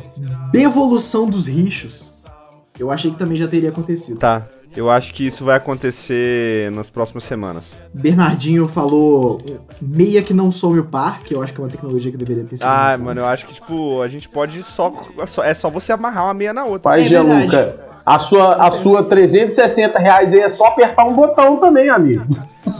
devolução 0.51 1.27
dos 1.29 1.47
rixos. 1.47 2.13
Eu 2.79 2.91
achei 2.91 3.09
que 3.09 3.17
também 3.17 3.37
já 3.37 3.47
teria 3.47 3.69
acontecido. 3.69 4.19
Tá. 4.19 4.45
Eu 4.75 4.89
acho 4.91 5.13
que 5.13 5.25
isso 5.25 5.43
vai 5.43 5.55
acontecer 5.55 6.71
nas 6.71 6.89
próximas 6.89 7.23
semanas. 7.23 7.73
Bernardinho 7.93 8.67
falou 8.67 9.39
meia 9.81 10.21
que 10.21 10.33
não 10.33 10.51
some 10.51 10.79
o 10.79 10.83
par, 10.85 11.21
que 11.21 11.33
eu 11.35 11.41
acho 11.41 11.51
que 11.53 11.59
é 11.59 11.63
uma 11.63 11.69
tecnologia 11.69 12.11
que 12.11 12.17
deveria 12.17 12.43
ter 12.43 12.57
sido. 12.57 12.67
Ah, 12.67 12.95
mano, 12.97 13.21
eu 13.21 13.25
acho 13.25 13.47
que, 13.47 13.53
tipo, 13.55 14.01
a 14.01 14.07
gente 14.07 14.29
pode 14.29 14.61
só. 14.63 14.93
só- 15.25 15.43
É 15.43 15.53
só 15.53 15.69
você 15.69 15.91
amarrar 15.93 16.25
uma 16.25 16.33
meia 16.33 16.53
na 16.53 16.63
outra. 16.65 16.79
Pai 16.81 17.01
É 17.01 17.03
Gianluca, 17.03 17.57
verdade. 17.57 17.79
a 18.05 18.19
sua, 18.19 18.55
a 18.55 18.69
sua 18.71 19.03
360 19.03 19.97
reais 19.99 20.31
aí 20.31 20.39
é 20.39 20.49
só 20.49 20.67
apertar 20.67 21.05
um 21.05 21.13
botão 21.13 21.57
também, 21.57 21.89
amigo. 21.89 22.25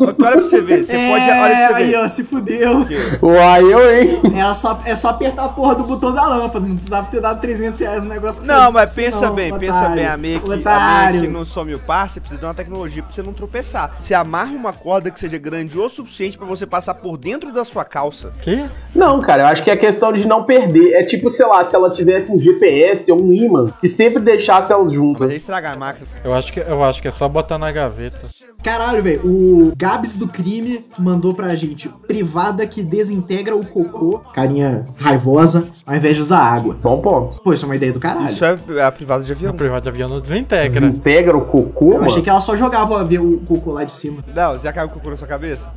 Olha 0.02 0.13
pra 0.13 0.41
você 0.41 0.62
ver, 0.62 0.84
você 0.84 0.95
é, 0.95 1.10
pode. 1.10 1.23
Olha 1.23 1.56
pra 1.56 1.67
você 1.67 1.73
aí, 1.73 1.91
ver. 1.91 1.97
ó, 1.97 2.08
se 2.08 2.23
fudeu. 2.23 2.86
Uai, 3.21 3.62
eu, 3.63 4.00
hein? 4.00 4.21
É 4.36 4.54
só, 4.54 4.82
é 4.86 4.95
só 4.95 5.10
apertar 5.10 5.45
a 5.45 5.50
porra 5.50 5.76
do 5.76 5.84
botão 5.84 6.13
da 6.13 6.28
lâmpada, 6.28 6.65
não 6.65 6.76
precisava 6.76 7.08
ter 7.10 7.21
dado 7.21 7.39
300 7.41 7.80
reais 7.80 8.04
no 8.04 8.10
negócio 8.10 8.41
que 8.41 8.47
Não, 8.47 8.71
mas 8.71 8.91
isso, 8.91 9.02
pensa 9.02 9.28
não, 9.28 9.36
bem, 9.36 9.52
otário. 9.52 9.67
pensa 9.67 9.89
bem, 9.89 10.06
a 10.08 10.17
meia 10.17 10.39
que, 10.39 10.52
a 10.52 11.12
meia 11.12 11.21
que 11.21 11.28
não 11.28 11.45
some 11.45 11.73
o 11.73 11.80
par, 11.80 12.10
você 12.10 12.19
precisa 12.19 12.39
de 12.39 12.45
uma 12.45 12.54
tecnologia 12.54 13.02
pra 13.04 13.13
você 13.13 13.21
não 13.21 13.34
tropeçar. 13.34 13.95
Você 14.00 14.13
amarra 14.13 14.52
uma 14.52 14.73
corda 14.73 15.10
que 15.12 15.19
seja 15.19 15.38
grande 15.38 15.78
o 15.78 15.89
suficiente 15.89 16.38
pra 16.38 16.45
você 16.47 16.65
passar 16.65 16.93
por 16.95 17.17
dentro 17.17 17.52
da 17.52 17.63
sua 17.63 17.86
calça. 17.86 18.32
Que? 18.41 18.65
Não, 18.95 19.19
cara, 19.21 19.43
eu 19.43 19.47
acho 19.47 19.63
que 19.63 19.69
é 19.71 19.76
questão 19.78 20.12
de 20.12 20.28
não 20.28 20.43
perder. 20.43 20.93
É 20.93 21.04
tipo, 21.04 21.30
sei 21.30 21.45
lá, 21.45 21.63
se 21.63 21.76
ela 21.76 21.89
tivesse 21.89 22.32
um 22.32 22.39
GPS 22.39 23.12
ou 23.12 23.21
um 23.21 23.32
imã 23.34 23.67
que 23.80 23.88
sempre 23.88 24.19
deixasse 24.21 24.71
elas 24.71 24.86
Mas 24.86 24.93
juntas. 24.93 25.30
aí 25.32 25.38
estragar 25.38 25.73
a 25.73 25.76
máquina. 25.78 26.08
Eu 26.23 26.34
acho 26.34 26.52
que, 26.52 26.60
eu 26.60 26.84
acho 26.84 27.02
que 27.02 27.08
é 27.08 27.12
só 27.12 27.28
botar 27.28 27.58
na 27.58 27.71
gaveta. 27.71 28.19
Caralho, 28.64 29.04
velho, 29.04 29.22
o 29.26 29.74
Gabs 29.78 30.16
do 30.16 30.28
Crime 30.28 30.84
mandou 31.00 31.34
pra 31.34 31.56
gente 31.56 31.88
privada 32.08 32.66
que 32.66 32.82
desintegra 32.84 33.56
o 33.56 33.66
cocô, 33.66 34.20
carinha 34.34 34.86
raivosa, 34.98 35.70
ao 35.86 35.96
invés 35.96 36.16
de 36.16 36.22
usar 36.22 36.40
água. 36.40 36.76
Bom 36.82 37.00
ponto. 37.00 37.42
Pô, 37.42 37.54
isso 37.54 37.66
é 37.66 37.70
uma 37.70 37.76
ideia 37.76 37.94
do 37.94 38.00
caralho. 38.00 38.26
Isso 38.28 38.44
é 38.44 38.58
a 38.84 38.92
privada 38.92 39.24
de 39.24 39.32
avião. 39.32 39.52
No 39.52 39.58
privado 39.58 39.84
de 39.84 39.90
avião 39.90 40.10
não 40.10 40.20
desintegra. 40.20 40.68
Desintegra 40.82 41.38
o 41.38 41.46
cocô, 41.46 41.86
Eu 41.90 41.94
mano. 41.96 42.06
achei 42.06 42.22
que 42.22 42.30
ela 42.30 42.42
só 42.42 42.56
jogava 42.56 43.04
o 43.04 43.38
cocô 43.42 43.72
lá 43.74 43.84
de 43.84 43.92
cima. 43.92 44.24
Não, 44.36 44.58
já 44.58 44.74
caiu 44.74 44.88
o 44.88 44.92
cocô 44.92 45.10
na 45.12 45.18
sua 45.18 45.28
cabeça? 45.28 45.70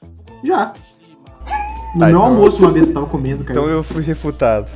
Já. 0.44 0.72
No 1.94 2.04
Ah, 2.04 2.06
meu 2.06 2.08
então- 2.08 2.22
almoço, 2.22 2.62
uma 2.62 2.70
vez 2.70 2.88
eu 2.88 2.94
tava 2.94 3.06
comendo, 3.06 3.44
cara. 3.44 3.58
Então 3.58 3.68
eu 3.70 3.82
fui 3.82 4.02
refutado. 4.02 4.66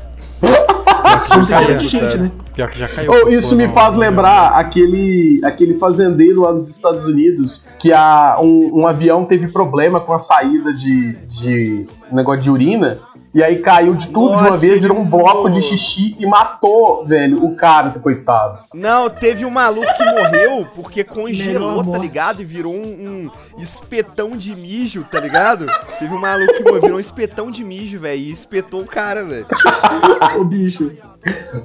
Gente, 1.89 2.19
né? 2.19 2.31
Pior 2.55 2.71
que 2.71 2.79
já 2.79 2.89
caiu. 2.89 3.11
Oh, 3.11 3.29
isso 3.29 3.57
me 3.57 3.69
faz 3.69 3.95
lembrar 3.95 4.53
aquele, 4.53 5.41
aquele 5.43 5.75
fazendeiro 5.75 6.43
lá 6.43 6.53
nos 6.53 6.69
Estados 6.69 7.05
Unidos 7.05 7.65
que 7.79 7.93
a, 7.93 8.39
um, 8.41 8.81
um 8.81 8.87
avião 8.87 9.25
teve 9.25 9.49
problema 9.49 10.01
com 10.01 10.13
a 10.13 10.19
saída 10.19 10.73
de, 10.73 11.17
de 11.27 11.87
um 12.11 12.17
negócio 12.17 12.43
de 12.43 12.51
urina. 12.51 13.01
E 13.35 13.43
aí 13.43 13.59
caiu 13.59 13.95
de 13.95 14.07
tudo 14.07 14.37
de 14.37 14.43
uma 14.43 14.51
Nossa, 14.51 14.59
vez, 14.59 14.83
virou 14.83 14.99
um 14.99 15.05
bloco 15.05 15.51
de 15.51 15.61
xixi 15.61 16.15
e 16.21 16.25
matou, 16.25 17.05
velho, 17.05 17.45
o 17.45 17.57
cara, 17.57 17.91
coitado. 17.91 18.61
Não, 18.73 19.11
teve 19.11 19.45
um 19.45 19.51
maluco 19.51 19.93
que 19.93 20.05
morreu 20.05 20.67
porque 20.77 21.03
congelou, 21.03 21.85
tá 21.85 21.99
ligado? 21.99 22.41
E 22.41 22.45
virou 22.45 22.73
um, 22.73 23.29
um 23.57 23.61
espetão 23.61 24.37
de 24.37 24.55
mijo, 24.55 25.05
tá 25.11 25.19
ligado? 25.19 25.67
Teve 25.99 26.15
um 26.15 26.21
maluco 26.21 26.55
que 26.55 26.63
morreu, 26.63 26.81
virou 26.81 26.97
um 26.97 27.01
espetão 27.01 27.51
de 27.51 27.65
mijo, 27.65 27.99
velho, 27.99 28.21
e 28.21 28.31
espetou 28.31 28.83
o 28.83 28.87
cara, 28.87 29.25
velho. 29.25 29.47
Ô, 30.39 30.45
bicho. 30.45 30.93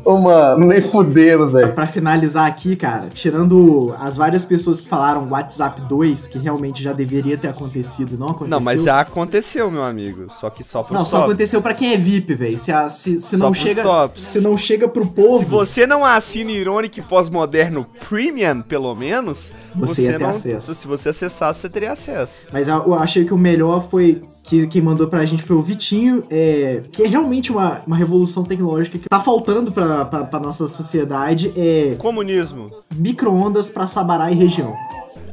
Ô, 0.05 0.17
mano, 0.17 0.67
nem 0.67 0.81
fuderam, 0.81 1.49
velho. 1.49 1.73
Pra 1.73 1.85
finalizar 1.85 2.47
aqui, 2.47 2.75
cara, 2.75 3.09
tirando 3.13 3.93
as 3.99 4.17
várias 4.17 4.45
pessoas 4.45 4.79
que 4.81 4.87
falaram 4.87 5.27
WhatsApp 5.29 5.81
2, 5.81 6.27
que 6.27 6.39
realmente 6.39 6.81
já 6.81 6.93
deveria 6.93 7.37
ter 7.37 7.47
acontecido, 7.49 8.17
não 8.17 8.27
aconteceu. 8.27 8.49
Não, 8.49 8.61
mas 8.61 8.83
já 8.83 8.99
aconteceu, 8.99 9.69
meu 9.69 9.83
amigo. 9.83 10.27
Só 10.39 10.49
que 10.49 10.63
só 10.63 10.83
pro 10.83 10.93
Não, 10.93 11.05
só 11.05 11.17
top. 11.17 11.29
aconteceu 11.29 11.61
pra 11.61 11.73
quem 11.73 11.93
é 11.93 11.97
VIP, 11.97 12.35
velho. 12.35 12.57
Se, 12.57 12.71
se, 12.89 13.19
se 13.19 13.37
não 13.37 13.53
chega, 13.53 13.83
tops. 13.83 14.23
se 14.25 14.41
não 14.41 14.55
chega 14.57 14.87
pro 14.87 15.05
povo, 15.05 15.39
Se 15.39 15.45
você 15.45 15.87
não 15.87 16.05
assina 16.05 16.51
Ironic 16.51 17.01
Pós-Moderno 17.01 17.85
Premium, 18.07 18.61
pelo 18.61 18.95
menos, 18.95 19.51
Você 19.75 20.03
ia 20.03 20.13
ter 20.13 20.19
não, 20.19 20.29
acesso. 20.29 20.75
Se 20.75 20.87
você 20.87 21.09
acessasse, 21.09 21.61
você 21.61 21.69
teria 21.69 21.91
acesso. 21.91 22.45
Mas 22.51 22.67
eu 22.67 22.93
achei 22.93 23.25
que 23.25 23.33
o 23.33 23.37
melhor 23.37 23.87
foi 23.89 24.21
que 24.43 24.65
quem 24.67 24.81
mandou 24.81 25.07
pra 25.07 25.23
gente 25.25 25.43
foi 25.43 25.55
o 25.55 25.61
Vitinho, 25.61 26.23
é, 26.29 26.81
que 26.91 27.03
é 27.03 27.07
realmente 27.07 27.51
uma, 27.51 27.83
uma 27.85 27.95
revolução 27.95 28.43
tecnológica 28.43 28.97
que 28.97 29.07
tá 29.07 29.19
faltando 29.19 29.48
pra, 29.71 30.05
pra, 30.05 30.23
pra 30.25 30.39
nossa 30.39 30.67
sociedade, 30.67 31.51
é 31.55 31.95
Comunismo. 31.97 32.67
micro-ondas 32.95 33.69
pra 33.69 33.87
Sabará 33.87 34.31
e 34.31 34.35
região. 34.35 34.75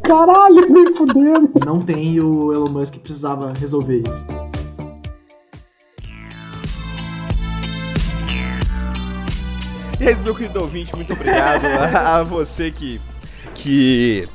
Caralho, 0.03 0.69
nem 0.71 0.95
fuderam. 0.95 1.51
Não 1.65 1.81
tem 1.81 2.15
e 2.15 2.21
o 2.21 2.53
Elon 2.53 2.69
Musk 2.69 2.97
precisava 2.99 3.53
resolver 3.53 4.03
isso. 4.07 4.27
E 10.01 10.11
isso, 10.11 10.23
meu 10.23 10.35
querido 10.35 10.61
ouvinte, 10.61 10.95
muito 10.95 11.13
obrigado 11.13 11.65
a, 11.65 12.19
a 12.19 12.23
você 12.23 12.71
que, 12.71 13.01
que 13.55 14.29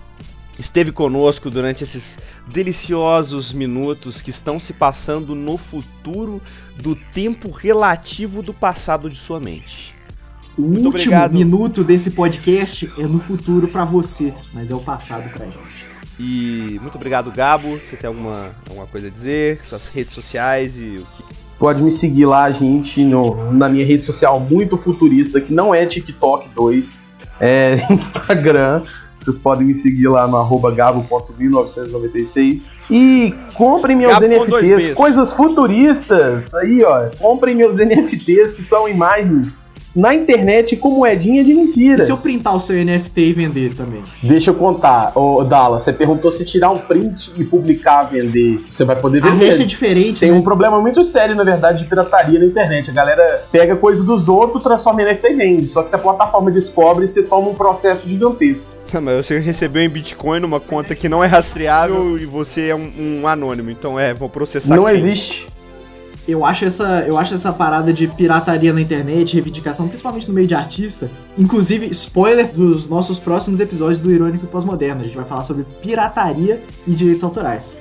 esteve 0.62 0.92
conosco 0.92 1.50
durante 1.50 1.84
esses 1.84 2.18
deliciosos 2.48 3.52
minutos 3.52 4.22
que 4.22 4.30
estão 4.30 4.60
se 4.60 4.74
passando 4.74 5.36
no 5.36 5.58
futuro 5.58 6.42
do 6.78 6.96
tempo 6.96 7.50
relativo 7.50 8.42
do 8.42 8.54
passado 8.54 9.10
de 9.10 9.18
sua 9.18 9.40
mente. 9.40 9.96
O 10.58 10.62
Muito 10.62 10.86
último 10.86 11.16
obrigado. 11.16 11.34
minuto 11.34 11.84
desse 11.84 12.12
podcast 12.12 12.92
é 12.98 13.04
no 13.04 13.20
futuro 13.20 13.68
pra 13.68 13.84
você, 13.86 14.34
mas 14.54 14.70
é 14.70 14.76
o 14.76 14.80
passado 14.80 15.30
pra 15.32 15.46
gente. 15.46 15.92
E 16.20 16.78
muito 16.82 16.96
obrigado, 16.96 17.32
Gabo. 17.32 17.80
Você 17.80 17.96
tem 17.96 18.08
alguma, 18.08 18.52
alguma 18.70 18.86
coisa 18.86 19.08
a 19.08 19.10
dizer? 19.10 19.62
Suas 19.64 19.88
redes 19.88 20.14
sociais 20.14 20.78
e 20.78 21.00
o 21.00 21.06
que. 21.16 21.24
Pode 21.58 21.84
me 21.84 21.92
seguir 21.92 22.26
lá, 22.26 22.50
gente, 22.52 23.04
no, 23.04 23.54
na 23.54 23.70
minha 23.70 23.86
rede 23.86 24.04
social 24.04 24.40
muito 24.40 24.78
futurista, 24.78 25.40
que 25.40 25.54
não 25.54 25.74
é 25.74 25.86
TikTok 25.86 26.50
2, 26.56 27.00
é 27.40 27.86
Instagram. 27.94 28.84
Vocês 29.24 29.38
podem 29.38 29.68
me 29.68 29.76
seguir 29.76 30.08
lá 30.08 30.28
no 30.28 30.38
arroba 30.38 30.72
gabo.1996. 30.72 32.72
E 32.90 33.36
comprem 33.56 33.96
meus 33.96 34.20
Gabo 34.20 34.34
NFTs, 34.34 34.96
coisas 34.96 35.32
futuristas. 35.32 36.56
Aí, 36.56 36.84
ó. 36.84 37.08
Comprem 37.20 37.56
meus 37.56 37.78
NFTs, 37.86 38.52
que 38.52 38.64
são 38.64 38.90
imagens 38.90 39.70
na 39.96 40.14
internet 40.16 40.76
com 40.78 40.92
moedinha 40.92 41.44
de 41.44 41.54
mentira. 41.54 41.98
E 41.98 42.02
se 42.02 42.12
eu 42.12 42.18
printar 42.18 42.56
o 42.56 42.60
seu 42.60 42.76
NFT 42.84 43.22
e 43.22 43.34
vender 43.34 43.76
também? 43.76 44.04
Deixa 44.24 44.52
eu 44.52 44.56
contar, 44.56 45.12
ô 45.18 45.44
Dala, 45.44 45.80
você 45.80 45.92
perguntou 45.92 46.32
se 46.32 46.46
tirar 46.46 46.70
um 46.72 46.78
print 46.78 47.34
e 47.38 47.44
publicar, 47.44 48.04
vender, 48.04 48.60
você 48.72 48.86
vai 48.86 48.96
poder 48.96 49.22
A 49.24 49.30
vender. 49.30 49.46
hash 49.48 49.60
é 49.60 49.64
diferente, 49.66 50.20
Tem 50.22 50.32
né? 50.32 50.38
um 50.38 50.42
problema 50.42 50.80
muito 50.80 51.04
sério, 51.04 51.36
na 51.36 51.44
verdade, 51.44 51.84
de 51.84 51.90
pirataria 51.90 52.40
na 52.40 52.46
internet. 52.46 52.90
A 52.90 52.94
galera 52.94 53.46
pega 53.52 53.76
coisa 53.76 54.04
dos 54.04 54.30
outros, 54.30 54.64
transforma 54.64 55.02
em 55.02 55.06
NFT 55.06 55.28
e 55.28 55.34
vende. 55.36 55.68
Só 55.68 55.84
que 55.84 55.90
se 55.90 55.96
a 55.96 56.00
plataforma 56.00 56.50
descobre, 56.52 57.08
você 57.08 57.24
toma 57.24 57.50
um 57.50 57.56
processo 57.56 58.08
gigantesco. 58.08 58.66
Não, 58.94 59.02
mas 59.02 59.26
você 59.26 59.40
recebeu 59.40 59.82
em 59.84 59.90
Bitcoin 59.90 60.40
numa 60.42 60.60
conta 60.60 60.94
que 60.96 61.08
não 61.08 61.24
é 61.24 61.28
rastreável 61.28 62.18
e 62.18 62.26
você 62.26 62.70
é 62.70 62.76
um, 62.76 62.92
um 63.22 63.28
anônimo. 63.28 63.70
Então 63.70 63.98
é, 63.98 64.14
vou 64.14 64.28
processar 64.30 64.76
não 64.76 64.84
quem? 64.86 64.94
existe. 64.94 65.48
Eu 66.28 66.46
acho, 66.46 66.66
essa, 66.66 67.04
eu 67.08 67.18
acho 67.18 67.34
essa 67.34 67.52
parada 67.52 67.92
de 67.92 68.08
pirataria 68.08 68.72
na 68.72 68.80
internet, 68.80 69.34
reivindicação, 69.34 69.88
principalmente 69.88 70.28
no 70.28 70.34
meio 70.34 70.48
de 70.48 70.54
artista. 70.54 71.10
Inclusive, 71.38 71.88
spoiler 71.90 72.52
dos 72.54 72.88
nossos 72.88 73.20
próximos 73.20 73.60
episódios 73.60 74.00
do 74.00 74.12
Irônico 74.12 74.46
e 74.46 74.48
Pós-Moderno. 74.48 75.02
A 75.02 75.04
gente 75.04 75.16
vai 75.16 75.26
falar 75.26 75.44
sobre 75.44 75.66
pirataria 75.82 76.64
e 76.88 76.92
direitos 76.92 77.24
autorais. 77.24 77.76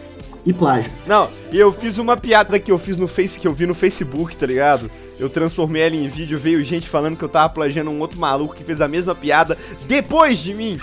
e 0.46 0.54
plágio. 0.54 0.90
Não, 1.06 1.28
e 1.52 1.58
eu 1.58 1.70
fiz 1.70 1.98
uma 1.98 2.16
piada 2.16 2.58
que 2.58 2.72
eu 2.72 2.78
fiz 2.78 2.96
no 2.96 3.06
Face, 3.06 3.38
que 3.38 3.46
eu 3.46 3.52
vi 3.52 3.66
no 3.66 3.74
Facebook, 3.74 4.34
tá 4.34 4.46
ligado? 4.46 4.90
Eu 5.18 5.28
transformei 5.28 5.82
ela 5.82 5.94
em 5.94 6.08
vídeo, 6.08 6.38
veio 6.38 6.64
gente 6.64 6.88
falando 6.88 7.14
que 7.14 7.22
eu 7.22 7.28
tava 7.28 7.50
plagiando 7.50 7.90
um 7.90 8.00
outro 8.00 8.18
maluco 8.18 8.54
que 8.54 8.64
fez 8.64 8.80
a 8.80 8.88
mesma 8.88 9.14
piada 9.14 9.58
depois 9.86 10.38
de 10.38 10.54
mim. 10.54 10.78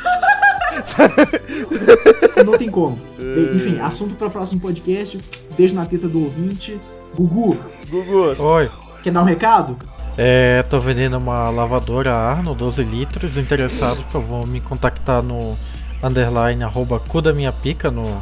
Não 2.46 2.56
tem 2.56 2.70
como. 2.70 3.00
Bem, 3.18 3.50
Enfim, 3.58 3.80
assunto 3.80 4.16
para 4.16 4.28
o 4.28 4.32
próximo 4.32 4.62
podcast. 4.62 5.20
Beijo 5.58 5.74
na 5.74 5.88
teta 5.88 6.08
do 6.08 6.24
ouvinte. 6.24 6.80
Gugu. 7.16 7.58
Gugu. 7.90 8.42
Oi. 8.42 8.70
Quer 9.04 9.12
dar 9.12 9.22
um 9.22 9.26
recado? 9.26 9.78
É, 10.18 10.64
tô 10.64 10.80
vendendo 10.80 11.18
uma 11.18 11.50
lavadora 11.50 12.12
Arno, 12.12 12.56
12 12.56 12.84
litros. 12.84 13.38
Interessados, 13.38 14.04
vão 14.12 14.46
me 14.46 14.60
contactar 14.60 15.22
no 15.22 15.58
underline 16.04 16.64
arroba 16.64 17.00
cu 17.00 17.22
da 17.22 17.34
minha 17.34 17.52
pica 17.52 17.92
no, 17.92 18.22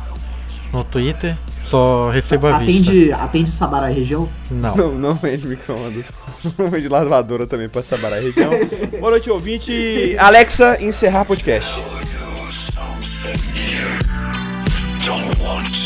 no 0.74 0.84
Twitter. 0.84 1.38
Só 1.69 2.10
receba 2.12 2.52
a 2.52 2.58
atende. 2.58 3.12
Atende 3.12 3.50
Sabará 3.50 3.88
região? 3.88 4.30
Não. 4.52 4.76
Não, 4.76 4.91
não 4.91 5.15
vende 5.15 5.48
microondas. 5.48 6.12
Não 6.60 6.69
vende 6.69 6.88
lavadora 6.88 7.48
também 7.48 7.67
pra 7.67 7.82
Sabará 7.82 8.17
região. 8.17 8.52
Boa 9.00 9.12
noite, 9.12 9.30
ouvinte. 9.32 10.15
Alexa, 10.19 10.78
encerrar 10.84 11.26
podcast. 11.26 11.82
Don't 15.04 15.39
want 15.41 15.85